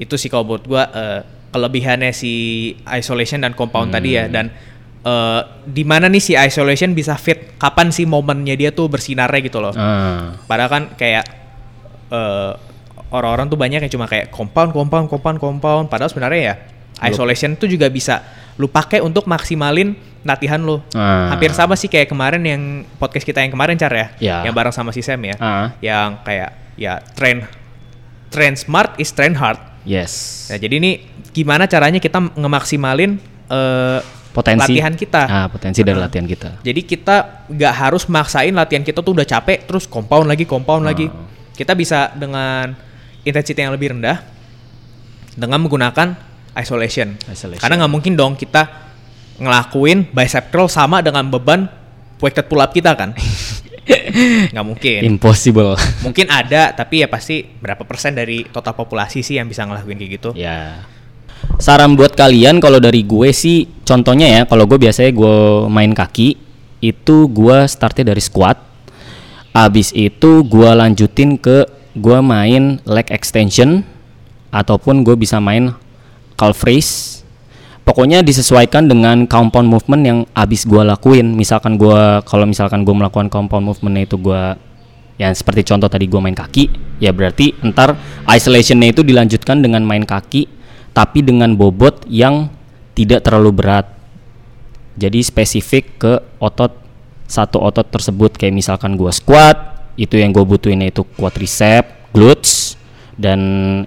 Itu 0.01 0.17
sih 0.17 0.27
kalau 0.27 0.43
buat 0.43 0.65
gua 0.65 0.89
eh, 0.89 1.21
kelebihannya 1.53 2.11
si 2.11 2.73
isolation 2.89 3.45
dan 3.45 3.53
compound 3.53 3.93
tadi 3.93 4.17
ya 4.17 4.25
dan 4.25 4.49
eh, 5.05 5.41
di 5.69 5.85
mana 5.85 6.09
nih 6.09 6.19
si 6.19 6.33
isolation 6.33 6.97
bisa 6.97 7.13
fit 7.15 7.55
kapan 7.61 7.93
sih 7.93 8.09
momennya 8.09 8.57
dia 8.57 8.73
tuh 8.73 8.89
bersinarnya 8.89 9.39
gitu 9.45 9.61
loh. 9.61 9.71
Ah, 9.77 10.33
Padahal 10.49 10.69
kan 10.69 10.83
kayak 10.97 11.23
eh, 12.09 12.51
orang-orang 13.13 13.45
tuh 13.47 13.55
banyak 13.55 13.79
yang 13.85 13.91
cuma 13.93 14.09
kayak 14.09 14.33
compound, 14.33 14.73
compound, 14.73 15.05
compound, 15.05 15.37
compound. 15.37 15.85
Padahal 15.87 16.09
sebenarnya 16.09 16.41
ya 16.41 16.55
isolation 17.05 17.53
tuh 17.53 17.69
juga 17.69 17.87
bisa 17.87 18.25
lu 18.57 18.69
pakai 18.69 19.01
untuk 19.01 19.29
maksimalin 19.29 19.93
latihan 20.23 20.57
lu. 20.61 20.81
Ah. 20.97 21.29
Hampir 21.33 21.51
sama 21.53 21.77
sih 21.77 21.91
kayak 21.91 22.09
kemarin 22.09 22.41
yang 22.41 22.61
podcast 22.97 23.25
kita 23.27 23.43
yang 23.43 23.51
kemarin 23.53 23.75
Car 23.77 23.91
ya, 23.93 24.07
Ya. 24.17 24.37
yang 24.47 24.55
bareng 24.55 24.71
sama 24.73 24.89
si 24.95 25.03
Sam 25.03 25.21
ya, 25.25 25.35
Ah. 25.37 25.75
yang 25.83 26.21
kayak 26.23 26.53
ya 26.73 26.97
train 27.13 27.45
train 28.33 28.57
smart 28.57 28.97
is 28.97 29.13
train 29.13 29.37
hard. 29.37 29.59
yes. 29.83 30.47
Nah, 30.49 30.57
jadi 30.57 30.79
ini 30.79 31.05
gimana 31.35 31.67
caranya 31.67 31.99
kita 31.99 32.17
ngemaksimalin 32.33 33.19
eh, 33.51 33.99
Potensi 34.33 34.73
latihan 34.73 34.93
kita. 34.97 35.21
Ah, 35.29 35.45
potensi 35.45 35.85
dari 35.85 35.99
latihan 36.01 36.25
kita. 36.25 36.57
Jadi 36.65 36.81
kita 36.81 37.45
nggak 37.53 37.73
harus 37.77 38.09
maksain 38.09 38.49
latihan 38.49 38.81
kita 38.81 39.05
tuh 39.05 39.13
udah 39.13 39.29
capek 39.29 39.69
terus 39.69 39.85
compound 39.85 40.25
lagi 40.25 40.49
compound 40.49 40.81
lagi. 40.89 41.05
Ah. 41.05 41.29
Kita 41.53 41.77
bisa 41.77 42.09
dengan 42.17 42.73
intensitas 43.23 43.63
yang 43.63 43.73
lebih 43.75 43.95
rendah 43.95 44.23
dengan 45.33 45.59
menggunakan 45.63 46.15
isolation. 46.57 47.17
Isolation. 47.27 47.61
Karena 47.61 47.83
nggak 47.83 47.93
mungkin 47.93 48.13
dong 48.13 48.33
kita 48.37 48.69
ngelakuin 49.41 50.13
bicep 50.13 50.53
curl 50.53 50.69
sama 50.69 51.01
dengan 51.01 51.25
beban 51.27 51.65
weighted 52.21 52.45
pull 52.45 52.61
up 52.61 52.71
kita 52.71 52.93
kan. 52.93 53.17
nggak 54.53 54.65
mungkin. 54.65 54.99
Impossible. 55.03 55.75
Mungkin 56.05 56.29
ada 56.29 56.71
tapi 56.71 57.03
ya 57.03 57.07
pasti 57.11 57.43
berapa 57.43 57.83
persen 57.83 58.15
dari 58.15 58.47
total 58.47 58.77
populasi 58.77 59.25
sih 59.25 59.35
yang 59.41 59.49
bisa 59.49 59.65
ngelakuin 59.67 59.97
kayak 59.99 60.11
gitu. 60.21 60.29
ya. 60.37 60.85
Saran 61.59 61.99
buat 61.99 62.15
kalian 62.15 62.63
kalau 62.63 62.79
dari 62.79 63.03
gue 63.03 63.35
sih 63.35 63.67
contohnya 63.83 64.31
ya 64.31 64.41
kalau 64.47 64.63
gue 64.63 64.79
biasanya 64.79 65.11
gue 65.11 65.67
main 65.67 65.91
kaki 65.91 66.39
itu 66.79 67.17
gue 67.27 67.57
startnya 67.67 68.15
dari 68.15 68.23
squat. 68.23 68.71
Abis 69.53 69.93
itu 69.93 70.41
gue 70.47 70.69
lanjutin 70.71 71.37
ke 71.37 71.82
gue 71.93 72.19
main 72.21 72.81
leg 72.83 73.07
extension 73.13 73.85
ataupun 74.49 75.01
gue 75.05 75.17
bisa 75.17 75.37
main 75.37 75.73
calf 76.37 76.65
raise. 76.65 77.21
Pokoknya 77.83 78.23
disesuaikan 78.23 78.87
dengan 78.87 79.27
compound 79.27 79.67
movement 79.67 80.03
yang 80.07 80.19
abis 80.31 80.63
gue 80.63 80.79
lakuin. 80.79 81.35
Misalkan 81.35 81.75
gue 81.75 82.23
kalau 82.23 82.47
misalkan 82.47 82.87
gue 82.87 82.95
melakukan 82.95 83.27
compound 83.27 83.67
movementnya 83.67 84.07
itu 84.07 84.15
gue 84.15 84.55
yang 85.19 85.35
seperti 85.35 85.67
contoh 85.67 85.91
tadi 85.91 86.09
gue 86.09 86.17
main 86.17 86.33
kaki, 86.33 86.97
ya 86.97 87.13
berarti 87.13 87.53
ntar 87.61 87.93
isolationnya 88.25 88.97
itu 88.97 89.05
dilanjutkan 89.05 89.61
dengan 89.61 89.85
main 89.85 90.01
kaki, 90.07 90.49
tapi 90.89 91.21
dengan 91.21 91.53
bobot 91.53 92.07
yang 92.09 92.49
tidak 92.97 93.21
terlalu 93.21 93.61
berat. 93.61 93.85
Jadi 94.97 95.21
spesifik 95.21 95.85
ke 96.01 96.13
otot 96.41 96.73
satu 97.29 97.61
otot 97.61 97.85
tersebut 97.89 98.37
kayak 98.37 98.53
misalkan 98.53 98.97
gue 98.97 99.09
squat, 99.13 99.72
itu 99.99 100.17
yang 100.17 100.33
gue 100.33 100.41
butuhin 100.41 100.81
itu 100.81 101.05
quadricep, 101.17 102.09
glutes, 102.13 102.75
dan 103.17 103.39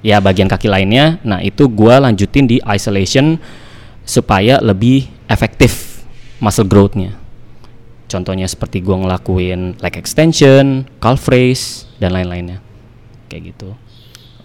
ya 0.07 0.23
bagian 0.23 0.47
kaki 0.47 0.71
lainnya. 0.71 1.19
Nah 1.27 1.43
itu 1.43 1.67
gue 1.67 1.95
lanjutin 1.95 2.47
di 2.47 2.57
isolation 2.63 3.39
supaya 4.07 4.63
lebih 4.63 5.11
efektif 5.27 6.03
muscle 6.39 6.69
growth-nya. 6.69 7.19
Contohnya 8.07 8.47
seperti 8.47 8.87
gue 8.87 8.95
ngelakuin 8.95 9.83
leg 9.83 9.95
extension, 9.99 10.87
calf 11.03 11.27
raise, 11.27 11.91
dan 11.99 12.15
lain-lainnya. 12.15 12.63
Kayak 13.27 13.55
gitu. 13.55 13.75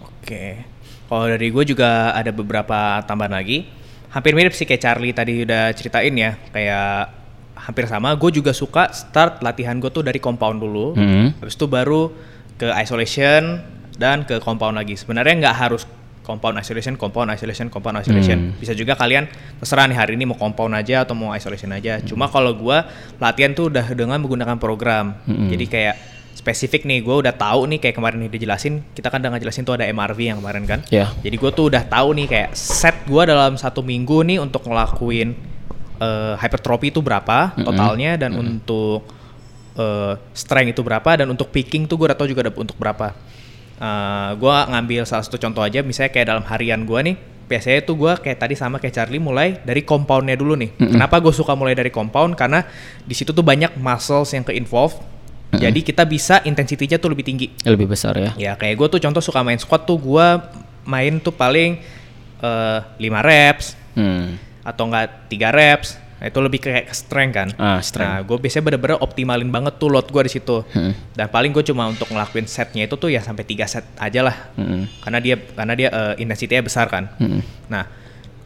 Oke. 0.02 0.66
Kalau 1.06 1.26
dari 1.30 1.46
gue 1.52 1.64
juga 1.68 2.10
ada 2.10 2.34
beberapa 2.34 2.98
tambahan 3.06 3.38
lagi. 3.38 3.70
Hampir 4.10 4.34
mirip 4.34 4.52
sih 4.52 4.66
kayak 4.66 4.82
Charlie 4.82 5.14
tadi 5.14 5.46
udah 5.46 5.70
ceritain 5.78 6.14
ya. 6.18 6.34
Kayak 6.50 7.21
hampir 7.62 7.86
sama. 7.86 8.14
Gue 8.18 8.34
juga 8.34 8.50
suka 8.50 8.90
start 8.90 9.40
latihan 9.40 9.78
gue 9.78 9.90
tuh 9.90 10.02
dari 10.02 10.18
compound 10.18 10.58
dulu. 10.58 10.98
Mhm. 10.98 11.42
Habis 11.42 11.54
itu 11.54 11.66
baru 11.70 12.10
ke 12.58 12.68
isolation 12.78 13.62
dan 13.96 14.26
ke 14.26 14.42
compound 14.42 14.78
lagi. 14.78 14.98
Sebenarnya 14.98 15.48
nggak 15.48 15.56
harus 15.56 15.82
compound 16.22 16.54
isolation, 16.58 16.94
compound 16.94 17.34
isolation, 17.34 17.66
compound 17.66 17.98
isolation. 17.98 18.54
Hmm. 18.54 18.58
Bisa 18.62 18.72
juga 18.78 18.94
kalian 18.94 19.26
terserah 19.58 19.90
nih 19.90 19.98
hari 19.98 20.14
ini 20.14 20.24
mau 20.30 20.38
compound 20.38 20.72
aja 20.78 21.02
atau 21.02 21.18
mau 21.18 21.34
isolation 21.34 21.74
aja. 21.74 21.98
Cuma 22.00 22.30
kalau 22.30 22.54
gua 22.54 22.86
latihan 23.18 23.50
tuh 23.52 23.68
udah 23.68 23.90
dengan 23.92 24.22
menggunakan 24.22 24.56
program. 24.56 25.18
Hmm. 25.26 25.50
Jadi 25.50 25.66
kayak 25.66 25.96
spesifik 26.32 26.88
nih, 26.88 27.04
gue 27.04 27.12
udah 27.12 27.34
tahu 27.36 27.68
nih 27.70 27.78
kayak 27.78 27.94
kemarin 28.00 28.24
udah 28.24 28.32
dijelasin, 28.32 28.82
kita 28.96 29.12
kan 29.12 29.20
udah 29.20 29.36
ngejelasin 29.36 29.62
tuh 29.68 29.76
ada 29.76 29.86
MRV 29.86 30.18
yang 30.18 30.38
kemarin 30.40 30.64
kan. 30.64 30.80
Ya. 30.88 31.12
Jadi 31.20 31.36
gue 31.38 31.50
tuh 31.52 31.70
udah 31.70 31.84
tahu 31.86 32.18
nih 32.18 32.26
kayak 32.26 32.50
set 32.56 32.96
gue 33.04 33.22
dalam 33.28 33.54
satu 33.60 33.84
minggu 33.84 34.24
nih 34.26 34.40
untuk 34.40 34.64
ngelakuin 34.66 35.36
eh, 36.02 36.34
hypertrophy 36.34 36.90
itu 36.90 36.98
berapa 36.98 37.54
totalnya 37.62 38.18
dan 38.18 38.34
untuk 38.34 39.06
eh, 39.78 40.14
strength 40.34 40.74
itu 40.74 40.82
berapa 40.82 41.10
dan 41.22 41.30
untuk 41.30 41.48
picking 41.48 41.86
tuh 41.86 41.94
gue 41.94 42.10
udah 42.10 42.18
tahu 42.18 42.26
juga 42.26 42.50
ada 42.50 42.52
untuk 42.52 42.74
berapa. 42.74 43.14
Eh, 43.78 44.30
gue 44.34 44.56
ngambil 44.74 45.02
salah 45.06 45.22
satu 45.22 45.38
contoh 45.38 45.62
aja, 45.62 45.80
misalnya 45.86 46.10
kayak 46.10 46.26
dalam 46.28 46.44
harian 46.46 46.82
gue 46.82 47.00
nih, 47.02 47.16
biasanya 47.46 47.80
tuh 47.82 47.94
gue 47.98 48.12
kayak 48.18 48.38
tadi 48.38 48.54
sama 48.54 48.82
kayak 48.82 48.94
Charlie 48.94 49.22
mulai 49.22 49.58
dari 49.62 49.82
compoundnya 49.86 50.34
dulu 50.34 50.58
nih. 50.58 50.70
Mm-mm. 50.74 50.92
Kenapa 50.98 51.22
gue 51.22 51.34
suka 51.34 51.54
mulai 51.54 51.74
dari 51.78 51.90
compound? 51.90 52.34
Karena 52.34 52.66
di 53.02 53.14
situ 53.14 53.30
tuh 53.30 53.42
banyak 53.42 53.78
muscles 53.78 54.34
yang 54.34 54.42
ke 54.42 54.54
involve. 54.54 54.98
Jadi 55.52 55.84
kita 55.84 56.08
bisa 56.08 56.40
intensitinya 56.48 56.96
tuh 56.96 57.12
lebih 57.12 57.28
tinggi. 57.28 57.52
Lebih 57.68 57.84
besar 57.84 58.16
ya. 58.16 58.32
Ya 58.40 58.52
kayak 58.56 58.72
gue 58.72 58.88
tuh 58.96 59.00
contoh 59.04 59.20
suka 59.20 59.44
main 59.44 59.60
squat 59.60 59.84
tuh 59.84 60.00
gue 60.00 60.26
main 60.88 61.20
tuh 61.20 61.28
paling 61.28 61.76
eh 62.40 62.80
5 62.96 63.28
reps 63.28 63.66
Hmm. 63.92 64.40
Atau 64.62 64.88
enggak 64.88 65.28
3 65.28 65.50
reps. 65.50 65.88
Nah, 66.22 66.30
itu 66.30 66.38
lebih 66.38 66.62
kayak 66.62 66.86
ke 66.86 66.94
strength 66.94 67.34
kan. 67.34 67.48
Ah, 67.58 67.82
strength. 67.82 68.06
Nah, 68.06 68.18
gue 68.22 68.38
biasanya 68.38 68.64
bener-bener 68.70 68.98
optimalin 69.02 69.50
banget 69.50 69.74
tuh 69.74 69.90
load 69.90 70.06
gue 70.06 70.22
di 70.22 70.32
situ. 70.38 70.62
Hmm. 70.70 70.94
Dan 71.18 71.26
paling 71.26 71.50
gue 71.50 71.66
cuma 71.66 71.90
untuk 71.90 72.06
ngelakuin 72.14 72.46
setnya 72.46 72.86
itu 72.86 72.94
tuh 72.94 73.10
ya 73.10 73.18
sampai 73.18 73.42
3 73.42 73.66
set 73.66 73.82
aja 73.98 74.22
lah. 74.22 74.36
Hmm. 74.54 74.86
Karena 75.02 75.18
dia 75.18 75.34
karena 75.34 75.74
dia 75.74 75.88
eh, 75.90 76.14
intensitasnya 76.22 76.62
besar 76.62 76.86
kan. 76.86 77.10
Hmm. 77.18 77.42
Nah, 77.66 77.90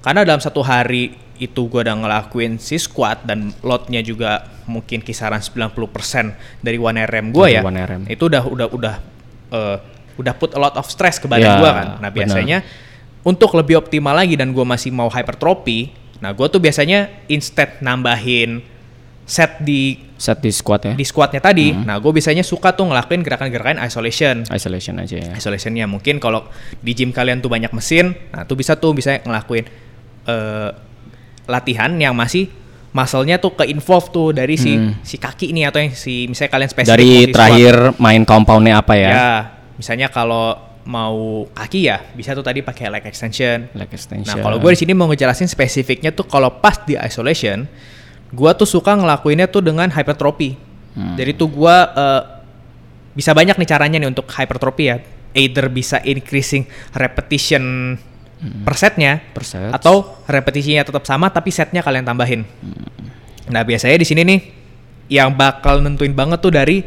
karena 0.01 0.25
dalam 0.25 0.41
satu 0.41 0.65
hari 0.65 1.13
itu 1.37 1.69
gue 1.69 1.85
udah 1.85 1.97
ngelakuin 2.01 2.57
si 2.57 2.81
squat 2.81 3.29
dan 3.29 3.53
loadnya 3.61 4.01
juga 4.01 4.49
mungkin 4.65 5.05
kisaran 5.05 5.45
90% 5.45 5.77
dari 6.65 6.81
1RM 6.81 7.27
gue 7.29 7.47
ya. 7.53 7.61
1RM. 7.61 8.09
Itu 8.09 8.33
udah 8.33 8.43
udah 8.49 8.67
udah 8.73 8.95
eh, 9.53 9.77
udah 10.17 10.33
put 10.33 10.57
a 10.57 10.61
lot 10.61 10.75
of 10.81 10.89
stress 10.89 11.21
ke 11.21 11.29
badan 11.29 11.45
Ya, 11.45 11.61
gue 11.61 11.71
kan. 11.71 11.89
Nah, 12.01 12.09
biasanya 12.09 12.65
untuk 13.27 13.53
lebih 13.59 13.83
optimal 13.83 14.17
lagi 14.17 14.39
dan 14.39 14.55
gue 14.55 14.65
masih 14.65 14.95
mau 14.95 15.11
hypertrophy, 15.11 15.93
nah 16.19 16.31
gue 16.31 16.47
tuh 16.47 16.59
biasanya 16.59 16.99
instead 17.27 17.79
nambahin 17.79 18.63
set 19.23 19.59
di 19.59 20.05
Set 20.17 20.39
di 20.39 20.49
squat 20.49 20.81
ya. 20.83 20.93
di 20.93 21.05
squatnya 21.05 21.41
tadi, 21.41 21.69
Hmm. 21.69 21.85
nah 21.85 21.97
gue 21.97 22.09
biasanya 22.09 22.41
suka 22.41 22.73
tuh 22.73 22.87
ngelakuin 22.87 23.21
gerakan-gerakan 23.21 23.77
isolation 23.79 24.49
Isolation 24.49 24.97
aja 24.97 25.21
ya. 25.21 25.33
isolationnya 25.35 25.85
mungkin 25.85 26.17
kalau 26.17 26.49
di 26.75 26.93
gym 26.93 27.13
kalian 27.13 27.39
tuh 27.39 27.49
banyak 27.49 27.69
mesin 27.71 28.17
nah 28.31 28.43
tuh 28.43 28.55
bisa 28.55 28.73
tuh 28.75 28.91
bisa 28.91 29.21
ngelakuin 29.21 29.69
eh, 30.25 30.71
latihan 31.45 31.93
yang 31.95 32.13
masih 32.13 32.49
muscle-nya 32.91 33.37
tuh 33.37 33.53
ke 33.53 33.65
involve 33.67 34.09
tuh 34.09 34.33
dari 34.33 34.57
si 34.57 34.73
Hmm. 34.73 34.97
si 35.03 35.15
kaki 35.17 35.53
ini 35.53 35.63
atau 35.63 35.79
yang 35.79 35.93
si 35.93 36.25
misalnya 36.27 36.51
kalian 36.51 36.71
spesifik 36.71 36.91
Dari 36.91 37.13
terakhir 37.29 37.75
main 37.99 38.25
compoundnya 38.25 38.81
apa 38.81 38.95
squat. 38.95 39.05
ya? 39.05 39.11
ya 39.13 39.31
misalnya 39.77 40.09
kalau 40.09 40.57
mau 40.87 41.50
kaki 41.50 41.90
ya 41.90 41.99
bisa 42.14 42.31
tuh 42.33 42.47
tadi 42.47 42.62
pakai 42.62 42.87
leg 42.87 43.02
extension 43.02 43.66
Leg 43.75 43.90
extension. 43.90 44.38
Nah, 44.38 44.38
kalau 44.38 44.62
gue 44.62 44.71
di 44.71 44.78
sini 44.78 44.95
mau 44.95 45.11
ngejelasin 45.11 45.50
spesifiknya 45.50 46.14
tuh 46.14 46.25
kalau 46.25 46.62
pas 46.62 46.78
di 46.87 46.95
isolation, 46.95 47.66
gue 48.31 48.50
tuh 48.55 48.69
suka 48.71 48.95
ngelakuinnya 48.95 49.50
tuh 49.50 49.66
dengan 49.66 49.90
hypertrophy. 49.90 50.55
Hmm. 50.95 51.19
Jadi 51.19 51.35
tuh 51.35 51.50
gue 51.50 51.76
eh, 51.76 52.23
bisa 53.19 53.35
banyak 53.35 53.59
nih 53.59 53.69
caranya 53.69 53.99
nih 53.99 54.09
untuk 54.09 54.31
hypertrophy 54.31 54.85
ya. 54.87 54.97
Either 55.37 55.69
bisa 55.69 56.00
increasing 56.00 56.64
repetition 56.97 57.97
per 58.37 58.76
setnya, 58.76 59.21
Per 59.33 59.45
set. 59.45 59.73
atau 59.73 60.23
repetisinya 60.28 60.85
tetap 60.85 61.05
sama 61.09 61.28
tapi 61.33 61.49
setnya 61.52 61.81
kalian 61.85 62.05
tambahin. 62.05 62.45
Nah 63.52 63.62
biasanya 63.64 63.97
di 64.00 64.07
sini 64.07 64.23
nih 64.25 64.40
yang 65.12 65.33
bakal 65.33 65.81
nentuin 65.81 66.12
banget 66.12 66.43
tuh 66.43 66.52
dari 66.52 66.83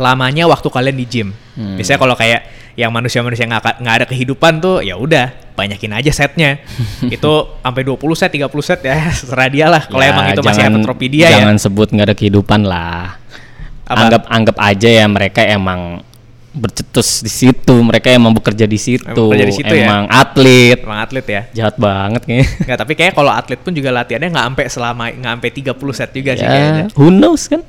lamanya 0.00 0.48
waktu 0.48 0.66
kalian 0.66 0.96
di 0.96 1.04
gym. 1.04 1.28
Hmm. 1.54 1.76
Biasanya 1.76 2.00
kalau 2.00 2.16
kayak 2.16 2.40
yang 2.74 2.88
manusia-manusia 2.88 3.44
nggak 3.44 3.84
nggak 3.84 3.94
ada 4.00 4.06
kehidupan 4.08 4.56
tuh 4.58 4.80
ya 4.80 4.96
udah 4.96 5.28
banyakin 5.52 5.92
aja 5.92 6.08
setnya. 6.10 6.64
itu 7.14 7.32
sampai 7.60 7.82
20 7.84 8.00
set, 8.16 8.30
30 8.32 8.48
set 8.64 8.80
ya 8.80 8.96
serah 9.28 9.48
dia 9.52 9.66
lah. 9.68 9.84
Kalau 9.84 10.00
Ya, 10.00 10.10
emang 10.10 10.24
itu 10.32 10.40
masih 10.40 10.64
jangan- 10.64 10.72
hypertrophy 10.80 11.06
dia 11.12 11.26
ya. 11.28 11.44
Jangan 11.44 11.56
sebut 11.60 11.88
nggak 11.92 12.06
ada 12.08 12.16
kehidupan 12.16 12.60
lah. 12.64 13.20
Apa? 13.84 14.00
Anggap 14.08 14.22
anggap 14.30 14.56
aja 14.56 14.88
ya 14.88 15.04
mereka 15.04 15.44
emang 15.44 16.00
bercetus 16.50 17.22
di 17.22 17.30
situ, 17.30 17.74
mereka 17.78 18.10
emang 18.10 18.34
bekerja 18.34 18.66
di 18.66 18.74
situ, 18.74 19.06
Emang 19.06 19.38
di 19.38 19.54
situ 19.54 19.70
ya? 19.70 19.86
emang 19.86 20.04
atlet. 20.10 20.78
Emang 20.82 20.98
atlet 20.98 21.22
ya. 21.22 21.42
Jahat 21.54 21.78
banget 21.78 22.26
kayaknya. 22.26 22.46
Nggak, 22.66 22.78
tapi 22.78 22.92
kayak 22.98 23.12
kalau 23.14 23.30
atlet 23.30 23.60
pun 23.62 23.70
juga 23.70 23.94
latihannya 23.94 24.34
nggak 24.34 24.46
sampai 24.50 24.64
selama 24.66 25.04
nggak 25.14 25.32
sampai 25.38 25.50
30 25.54 25.94
set 25.94 26.10
juga 26.10 26.30
sih 26.34 26.42
ya, 26.42 26.50
kayaknya. 26.50 26.84
who 26.98 27.06
knows 27.06 27.46
kan? 27.46 27.62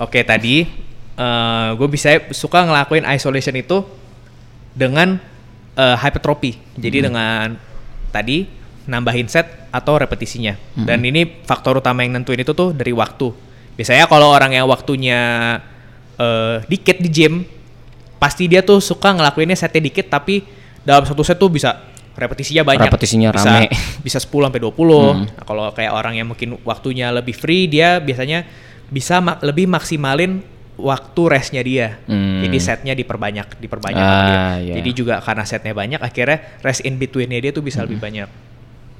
Oke 0.00 0.24
tadi 0.24 0.64
gue 1.74 1.88
bisa 1.88 2.08
suka 2.30 2.62
ngelakuin 2.62 3.06
isolation 3.06 3.54
itu 3.54 3.86
dengan 4.72 5.18
eh, 5.74 5.96
hypertrophy. 5.98 6.54
Jadi 6.74 6.96
Hmm. 7.02 7.06
dengan 7.10 7.46
tadi 8.10 8.46
nambahin 8.86 9.26
set 9.26 9.70
atau 9.70 9.98
repetisinya. 9.98 10.54
Hmm. 10.74 10.86
Dan 10.86 11.02
ini 11.02 11.26
faktor 11.42 11.78
utama 11.78 12.02
yang 12.02 12.14
nentuin 12.14 12.38
itu 12.38 12.54
tuh 12.54 12.70
dari 12.70 12.94
waktu. 12.94 13.30
Biasanya 13.74 14.06
kalau 14.06 14.30
orang 14.30 14.54
yang 14.54 14.66
waktunya 14.66 15.18
eh, 16.14 16.62
dikit 16.66 17.02
di 17.02 17.10
gym, 17.10 17.42
pasti 18.16 18.46
dia 18.46 18.62
tuh 18.62 18.78
suka 18.78 19.10
ngelakuinnya 19.10 19.58
setnya 19.58 19.82
dikit 19.82 20.06
tapi 20.06 20.46
dalam 20.80 21.02
satu 21.02 21.26
set 21.26 21.34
tuh 21.34 21.50
bisa 21.50 21.74
repetisinya 22.14 22.62
banyak. 22.62 22.86
Repetisinya 22.86 23.34
bisa, 23.34 23.42
rame. 23.50 23.66
Bisa 24.06 24.22
10 24.22 24.30
sampai 24.46 24.62
20. 24.62 24.70
Hmm. 24.70 25.26
Nah, 25.26 25.42
kalau 25.42 25.64
kayak 25.74 25.90
orang 25.90 26.14
yang 26.14 26.30
mungkin 26.30 26.54
waktunya 26.62 27.10
lebih 27.10 27.34
free, 27.34 27.66
dia 27.66 27.98
biasanya 27.98 28.46
bisa 28.86 29.18
ma- 29.18 29.42
lebih 29.42 29.66
maksimalin 29.66 30.38
waktu 30.74 31.22
restnya 31.30 31.62
dia. 31.62 32.02
Hmm. 32.04 32.42
Jadi 32.42 32.58
setnya 32.58 32.92
diperbanyak, 32.92 33.62
diperbanyak. 33.62 34.02
Ah, 34.02 34.58
dia. 34.58 34.70
iya. 34.70 34.74
Jadi 34.82 34.90
juga 34.92 35.22
karena 35.22 35.44
setnya 35.46 35.70
banyak, 35.70 36.00
akhirnya 36.02 36.38
rest 36.60 36.82
in 36.82 36.98
betweennya 36.98 37.38
dia 37.38 37.54
tuh 37.54 37.62
bisa 37.62 37.82
Hmm. 37.82 37.86
lebih 37.86 37.98
banyak. 38.02 38.28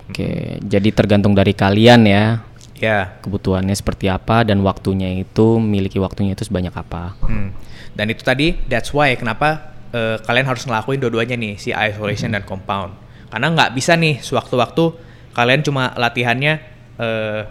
Oke, 0.05 0.61
jadi 0.61 0.89
tergantung 0.93 1.33
dari 1.33 1.57
kalian 1.57 2.05
ya 2.05 2.45
Ya. 2.77 3.17
kebutuhannya 3.25 3.73
seperti 3.73 4.07
apa 4.07 4.45
dan 4.45 4.61
waktunya 4.61 5.17
itu 5.17 5.57
miliki 5.57 5.97
waktunya 5.97 6.37
itu 6.37 6.45
sebanyak 6.45 6.75
apa. 6.75 7.17
Hmm. 7.25 7.51
Dan 7.95 8.11
itu 8.11 8.21
tadi 8.21 8.55
that's 8.67 8.93
why 8.93 9.15
kenapa 9.15 9.73
eh, 9.95 10.19
kalian 10.21 10.43
harus 10.45 10.67
ngelakuin 10.67 10.99
dua-duanya 10.99 11.39
nih 11.39 11.55
si 11.55 11.71
isolation 11.71 12.35
dan 12.35 12.43
compound. 12.43 12.91
Karena 13.31 13.47
nggak 13.51 13.71
bisa 13.73 13.95
nih 13.95 14.19
sewaktu-waktu 14.19 14.85
kalian 15.33 15.63
cuma 15.63 15.95
latihannya 15.95 16.55
eh, 16.99 17.43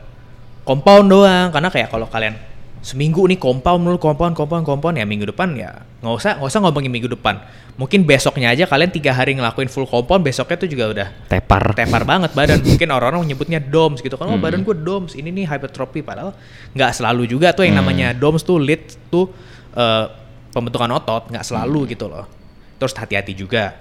compound 0.61 1.07
doang. 1.07 1.47
Karena 1.49 1.71
kayak 1.71 1.87
kalau 1.87 2.07
kalian 2.07 2.35
seminggu 2.83 3.23
nih 3.25 3.39
compound 3.39 3.79
mulu 3.79 3.95
compound 3.95 4.35
compound 4.35 4.61
compound 4.61 4.99
ya 4.99 5.07
minggu 5.07 5.23
depan 5.25 5.55
ya 5.55 5.71
nggak 6.03 6.13
usah 6.13 6.31
nggak 6.35 6.49
usah 6.51 6.59
ngomongin 6.61 6.91
minggu 6.91 7.07
depan. 7.09 7.39
Mungkin 7.73 8.05
besoknya 8.05 8.53
aja 8.53 8.67
kalian 8.67 8.91
tiga 8.91 9.09
hari 9.09 9.33
ngelakuin 9.33 9.65
full 9.65 9.87
compound 9.87 10.21
besoknya 10.21 10.59
tuh 10.59 10.67
juga 10.67 10.93
udah 10.93 11.07
Tepar. 11.25 11.73
tepar 11.73 12.03
banget 12.03 12.29
badan 12.31 12.59
mungkin 12.69 12.85
orang-orang 12.91 13.25
menyebutnya 13.25 13.57
DOMS 13.57 13.97
gitu 13.99 14.13
kan 14.13 14.27
oh 14.27 14.35
Hmm. 14.35 14.43
badan 14.43 14.61
gue 14.61 14.75
DOMS 14.75 15.15
ini 15.15 15.31
nih 15.31 15.47
hypertrophy 15.47 16.03
padahal 16.03 16.35
nggak 16.69 16.91
selalu 16.93 17.25
juga 17.25 17.49
tuh 17.49 17.63
yang 17.63 17.73
Hmm. 17.73 17.87
namanya 17.87 18.13
DOMS 18.13 18.43
tuh 18.43 18.59
lead 18.59 18.83
tuh 19.09 19.31
eh, 19.73 20.05
pembentukan 20.51 20.91
otot 20.91 21.31
nggak 21.31 21.41
Hmm. 21.41 21.49
selalu 21.49 21.89
gitu 21.89 22.05
loh 22.05 22.29
terus 22.77 22.93
hati-hati 22.93 23.33
juga 23.33 23.73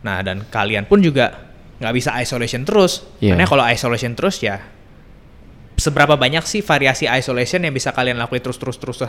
nah 0.00 0.24
dan 0.24 0.42
kalian 0.42 0.88
pun 0.88 0.98
juga 0.98 1.44
nggak 1.78 1.92
bisa 1.94 2.10
isolation 2.18 2.64
terus 2.64 3.04
Iya. 3.20 3.36
karena 3.36 3.44
kalau 3.46 3.62
isolation 3.62 4.16
terus 4.16 4.40
ya 4.40 4.58
seberapa 5.80 6.14
banyak 6.20 6.44
sih 6.44 6.60
variasi 6.60 7.08
isolation 7.08 7.64
yang 7.64 7.72
bisa 7.72 7.90
kalian 7.96 8.20
lakuin 8.20 8.44
terus 8.44 8.60
terus 8.60 8.76
terus 8.76 9.00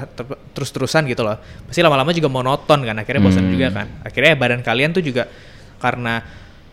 terus 0.55 0.69
terusan 0.71 1.03
gitu 1.11 1.27
loh 1.27 1.35
pasti 1.67 1.83
lama-lama 1.83 2.15
juga 2.15 2.31
monoton 2.31 2.79
kan 2.87 2.95
akhirnya 2.95 3.19
bosan 3.19 3.43
Hmm. 3.43 3.53
juga 3.53 3.67
kan 3.75 3.87
akhirnya 4.07 4.33
badan 4.39 4.61
kalian 4.63 4.95
tuh 4.95 5.03
juga 5.03 5.27
karena 5.83 6.23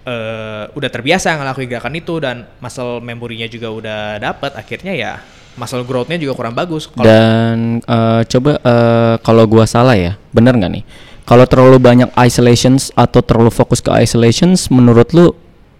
eh, 0.06 0.64
udah 0.70 0.90
terbiasa 0.94 1.34
ngelakuin 1.34 1.68
gerakan 1.68 1.94
itu 1.98 2.14
dan 2.22 2.46
muscle 2.62 3.02
memorinya 3.02 3.50
juga 3.50 3.68
udah 3.74 4.00
dapet 4.22 4.54
akhirnya 4.54 4.94
ya 4.94 5.12
muscle 5.58 5.82
growth-nya 5.82 6.22
juga 6.22 6.38
kurang 6.38 6.54
bagus 6.54 6.86
kalau 6.86 7.02
Dan 7.02 7.82
eh, 7.82 8.22
coba 8.30 8.52
eh, 8.62 9.14
kalau 9.26 9.44
gua 9.50 9.66
salah 9.66 9.98
ya, 9.98 10.14
bener 10.30 10.54
nggak 10.54 10.70
nih? 10.70 10.84
Kalau 11.26 11.44
terlalu 11.44 11.76
banyak 11.82 12.08
isolations 12.24 12.88
atau 12.96 13.20
terlalu 13.20 13.52
fokus 13.52 13.84
ke 13.84 13.90
isolations, 14.00 14.70
menurut 14.72 15.12
lu 15.12 15.34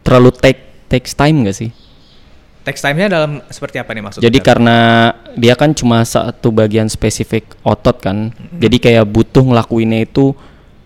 terlalu 0.05 0.35
take 0.35 0.61
takes 0.93 1.17
time 1.17 1.47
nggak 1.47 1.57
sih? 1.57 1.71
Text 2.69 2.85
time-nya 2.85 3.09
dalam 3.09 3.41
seperti 3.49 3.81
apa 3.81 3.91
nih 3.91 4.03
maksudnya 4.05 4.25
Jadi 4.29 4.39
karena 4.39 4.77
dia 5.35 5.57
kan 5.57 5.73
cuma 5.73 6.05
satu 6.05 6.53
bagian 6.53 6.87
spesifik 6.87 7.57
otot 7.63 7.97
kan, 7.97 8.29
Mm-hmm. 8.29 8.61
jadi 8.61 8.77
kayak 8.79 9.05
butuh 9.09 9.41
ngelakuinnya 9.41 10.05
itu 10.05 10.37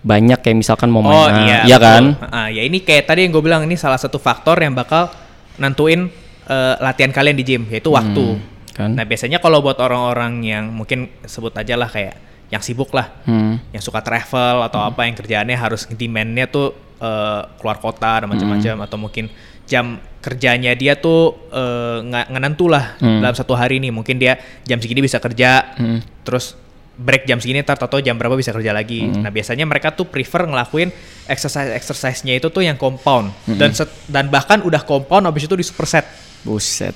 banyak 0.03 0.39
kayak 0.39 0.57
misalkan 0.57 0.89
mau 0.89 1.03
main, 1.03 1.15
Oh 1.15 1.29
iya, 1.43 1.63
iya 1.63 1.79
kan? 1.79 2.15
Ah, 2.25 2.47
ya 2.47 2.63
ini 2.63 2.79
kayak 2.79 3.07
tadi 3.07 3.23
yang 3.23 3.31
gue 3.31 3.43
bilang 3.43 3.63
ini 3.63 3.75
salah 3.75 3.95
satu 3.97 4.19
faktor 4.19 4.59
yang 4.59 4.73
bakal 4.73 5.11
nentuin 5.57 6.11
eh, 6.45 6.75
latihan 6.79 7.11
kalian 7.11 7.35
di 7.35 7.45
gym 7.45 7.63
yaitu 7.67 7.87
waktu. 7.89 8.39
kan? 8.73 8.95
Nah 8.95 9.03
biasanya 9.03 9.39
kalau 9.39 9.61
buat 9.61 9.79
orang-orang 9.79 10.43
yang 10.43 10.65
mungkin 10.69 11.07
sebut 11.23 11.55
aja 11.55 11.75
lah 11.75 11.87
kayak 11.87 12.19
yang 12.49 12.61
sibuk 12.61 12.91
lah, 12.91 13.09
Hmm. 13.25 13.57
yang 13.71 13.81
suka 13.81 14.01
travel 14.01 14.61
atau 14.63 14.83
apa 14.83 15.07
yang 15.07 15.15
kerjaannya 15.15 15.57
harus 15.57 15.87
demandnya 15.89 16.45
tuh 16.45 16.75
eh, 17.03 17.41
keluar 17.59 17.77
kota 17.77 18.23
dan 18.23 18.31
macam-macam 18.31 18.75
Hmm. 18.79 18.87
atau 18.87 18.97
mungkin 18.97 19.27
jam 19.65 19.99
kerjanya 20.19 20.73
dia 20.73 20.95
tuh 20.95 21.35
eh, 21.51 21.99
nggak 22.01 22.31
nentu 22.39 22.67
lah 22.67 22.95
Hmm. 22.97 23.19
dalam 23.19 23.35
satu 23.35 23.53
hari 23.53 23.77
nih 23.79 23.91
mungkin 23.91 24.17
dia 24.17 24.39
jam 24.63 24.79
segini 24.79 25.03
bisa 25.03 25.19
kerja 25.19 25.75
Hmm. 25.75 25.99
terus 26.23 26.55
break 26.93 27.25
jam 27.25 27.41
segini 27.41 27.61
tar 27.61 27.75
atau 27.75 27.99
jam 27.99 28.15
berapa 28.15 28.37
bisa 28.37 28.53
kerja 28.53 28.71
lagi. 28.71 29.01
Hmm. 29.03 29.25
Nah, 29.25 29.33
biasanya 29.33 29.65
mereka 29.65 29.91
tuh 29.91 30.05
prefer 30.05 30.45
ngelakuin 30.45 30.93
exercise 31.25 31.73
exercise-nya 31.73 32.37
itu 32.37 32.47
tuh 32.47 32.61
yang 32.61 32.77
compound 32.77 33.33
Hmm. 33.49 33.57
dan 33.57 33.73
set- 33.73 33.91
dan 34.07 34.29
bahkan 34.29 34.61
udah 34.61 34.85
compound 34.85 35.25
habis 35.25 35.43
itu 35.43 35.57
di 35.57 35.65
superset. 35.65 36.05
Buset. 36.45 36.93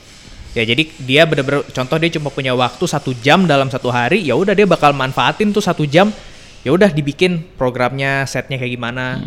Ya 0.53 0.65
jadi 0.65 0.85
dia 1.01 1.25
bener-bener 1.25 1.65
contoh 1.67 1.97
dia 1.97 2.13
cuma 2.13 2.29
punya 2.29 2.53
waktu 2.53 2.85
satu 2.85 3.17
jam 3.17 3.45
dalam 3.45 3.69
satu 3.69 3.89
hari, 3.89 4.21
ya 4.21 4.33
udah 4.33 4.53
dia 4.53 4.65
bakal 4.65 4.93
manfaatin 4.93 5.49
tuh 5.49 5.61
satu 5.61 5.85
jam, 5.85 6.13
ya 6.61 6.73
udah 6.73 6.89
dibikin 6.89 7.45
programnya 7.57 8.25
setnya 8.25 8.57
kayak 8.57 8.73
gimana 8.73 9.21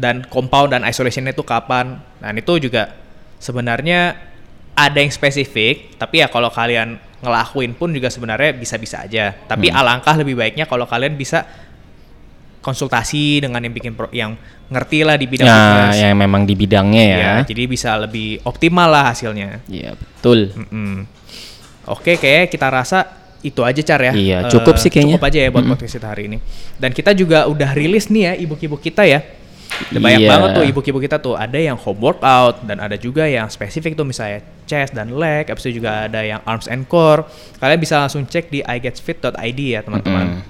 dan 0.00 0.24
compound 0.24 0.72
dan 0.72 0.82
isolationnya 0.88 1.36
itu 1.36 1.44
kapan. 1.44 2.00
Nah 2.00 2.32
itu 2.32 2.56
juga 2.56 2.96
sebenarnya 3.36 4.16
ada 4.72 4.96
yang 4.96 5.12
spesifik, 5.12 6.00
tapi 6.00 6.24
ya 6.24 6.32
kalau 6.32 6.48
kalian 6.48 6.96
ngelakuin 7.20 7.76
pun 7.76 7.92
juga 7.92 8.08
sebenarnya 8.08 8.56
bisa-bisa 8.56 9.04
aja. 9.04 9.36
Tapi 9.36 9.68
alangkah 9.68 10.16
lebih 10.16 10.40
baiknya 10.40 10.64
kalau 10.64 10.88
kalian 10.88 11.20
bisa 11.20 11.44
konsultasi 12.60 13.40
dengan 13.40 13.60
yang 13.64 13.72
bikin 13.72 13.92
pro- 13.96 14.12
yang 14.12 14.36
ngerti 14.68 15.00
lah 15.00 15.16
di 15.16 15.24
bidang 15.24 15.48
Nah, 15.48 15.56
fitness. 15.88 15.96
yang 16.04 16.16
memang 16.16 16.44
di 16.44 16.54
bidangnya 16.56 17.04
ya. 17.04 17.16
Ya, 17.16 17.32
jadi 17.48 17.62
bisa 17.64 17.96
lebih 17.96 18.40
optimal 18.44 18.88
lah 18.88 19.04
hasilnya. 19.12 19.64
Iya, 19.64 19.96
betul. 19.96 20.52
Mm-mm. 20.52 21.08
Oke, 21.88 22.20
kayak 22.20 22.52
kita 22.52 22.68
rasa 22.68 23.08
itu 23.40 23.64
aja 23.64 23.80
car 23.80 24.00
ya. 24.04 24.12
Iya, 24.12 24.38
cukup 24.52 24.76
sih 24.76 24.92
kayaknya. 24.92 25.16
Cukup 25.16 25.24
aja 25.32 25.38
ya 25.40 25.48
buat 25.48 25.64
Mm-mm. 25.64 25.72
podcast 25.72 25.94
kita 25.96 26.08
hari 26.12 26.22
ini. 26.28 26.38
Dan 26.76 26.92
kita 26.92 27.16
juga 27.16 27.48
udah 27.48 27.72
rilis 27.72 28.12
nih 28.12 28.22
ya 28.28 28.32
ibu-ibu 28.36 28.76
kita 28.76 29.08
ya. 29.08 29.24
Udah 29.90 30.00
banyak 30.00 30.20
Iya. 30.20 30.30
banget 30.30 30.48
tuh 30.52 30.64
ibu-ibu 30.66 30.98
kita 30.98 31.16
tuh. 31.16 31.34
Ada 31.34 31.56
yang 31.56 31.76
home 31.76 32.00
workout 32.00 32.62
dan 32.62 32.78
ada 32.78 32.94
juga 32.94 33.24
yang 33.24 33.46
spesifik 33.46 33.94
tuh 33.94 34.04
misalnya 34.04 34.40
chest 34.64 34.92
dan 34.92 35.10
leg. 35.10 35.46
Habis 35.46 35.66
itu 35.66 35.78
juga 35.78 36.06
ada 36.06 36.20
yang 36.20 36.40
arms 36.44 36.66
and 36.66 36.84
core. 36.84 37.24
Kalian 37.56 37.78
bisa 37.78 37.98
langsung 37.98 38.22
cek 38.22 38.48
di 38.48 38.60
igetfit.id 38.60 39.30
ya 39.60 39.80
teman-teman. 39.80 40.26
Mm. 40.38 40.42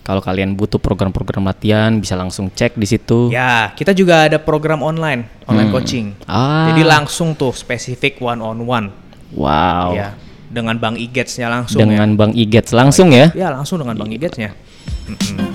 Kalau 0.00 0.18
kalian 0.18 0.56
butuh 0.56 0.80
program-program 0.80 1.44
latihan 1.44 1.92
bisa 1.94 2.16
langsung 2.16 2.48
cek 2.48 2.74
di 2.74 2.88
situ. 2.88 3.28
Ya, 3.30 3.70
kita 3.76 3.92
juga 3.92 4.26
ada 4.26 4.40
program 4.40 4.80
online, 4.80 5.28
online 5.44 5.68
Hmm. 5.70 5.76
coaching. 5.76 6.06
Ah. 6.24 6.72
Jadi 6.72 6.82
langsung 6.82 7.36
tuh 7.36 7.52
spesifik 7.52 8.18
one 8.18 8.40
on 8.40 8.58
one. 8.64 8.86
Wow. 9.30 9.94
Ya, 9.94 10.16
dengan 10.50 10.74
Bang 10.80 10.96
Igetsnya 10.96 11.46
langsung 11.46 11.78
ya. 11.78 11.86
Dengan 11.86 12.16
Bang 12.16 12.32
Igets 12.34 12.72
langsung 12.72 13.12
ya. 13.12 13.30
Ya 13.36 13.52
langsung 13.52 13.78
dengan 13.78 13.94
Bang 13.94 14.10
Igetsnya. 14.10 14.50
Mm-mm. 15.06 15.49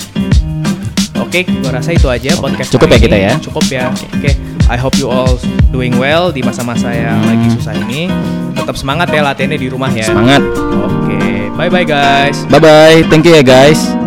Oke, 1.26 1.42
gua 1.60 1.72
rasa 1.74 1.90
itu 1.92 2.08
aja 2.08 2.32
podcast 2.38 2.70
Cukup 2.72 2.88
ya 2.94 2.98
kita 3.02 3.18
ini. 3.18 3.26
ya? 3.28 3.34
Cukup 3.42 3.66
ya. 3.68 3.90
Oke, 3.90 4.32
I 4.70 4.78
hope 4.78 4.96
you 4.96 5.10
all 5.10 5.36
doing 5.74 5.98
well 5.98 6.30
di 6.30 6.46
masa-masa 6.46 6.94
yang 6.94 7.20
lagi 7.26 7.50
susah 7.58 7.74
ini. 7.76 8.08
Tetap 8.56 8.78
semangat 8.78 9.10
ya 9.12 9.26
latihannya 9.26 9.60
di 9.60 9.68
rumah 9.68 9.90
ya. 9.92 10.06
Semangat. 10.08 10.42
Oke, 10.86 11.50
bye 11.58 11.68
bye 11.68 11.84
guys. 11.84 12.46
Bye 12.48 12.62
bye. 12.62 13.02
Thank 13.10 13.26
you 13.26 13.36
ya 13.36 13.44
guys. 13.44 14.05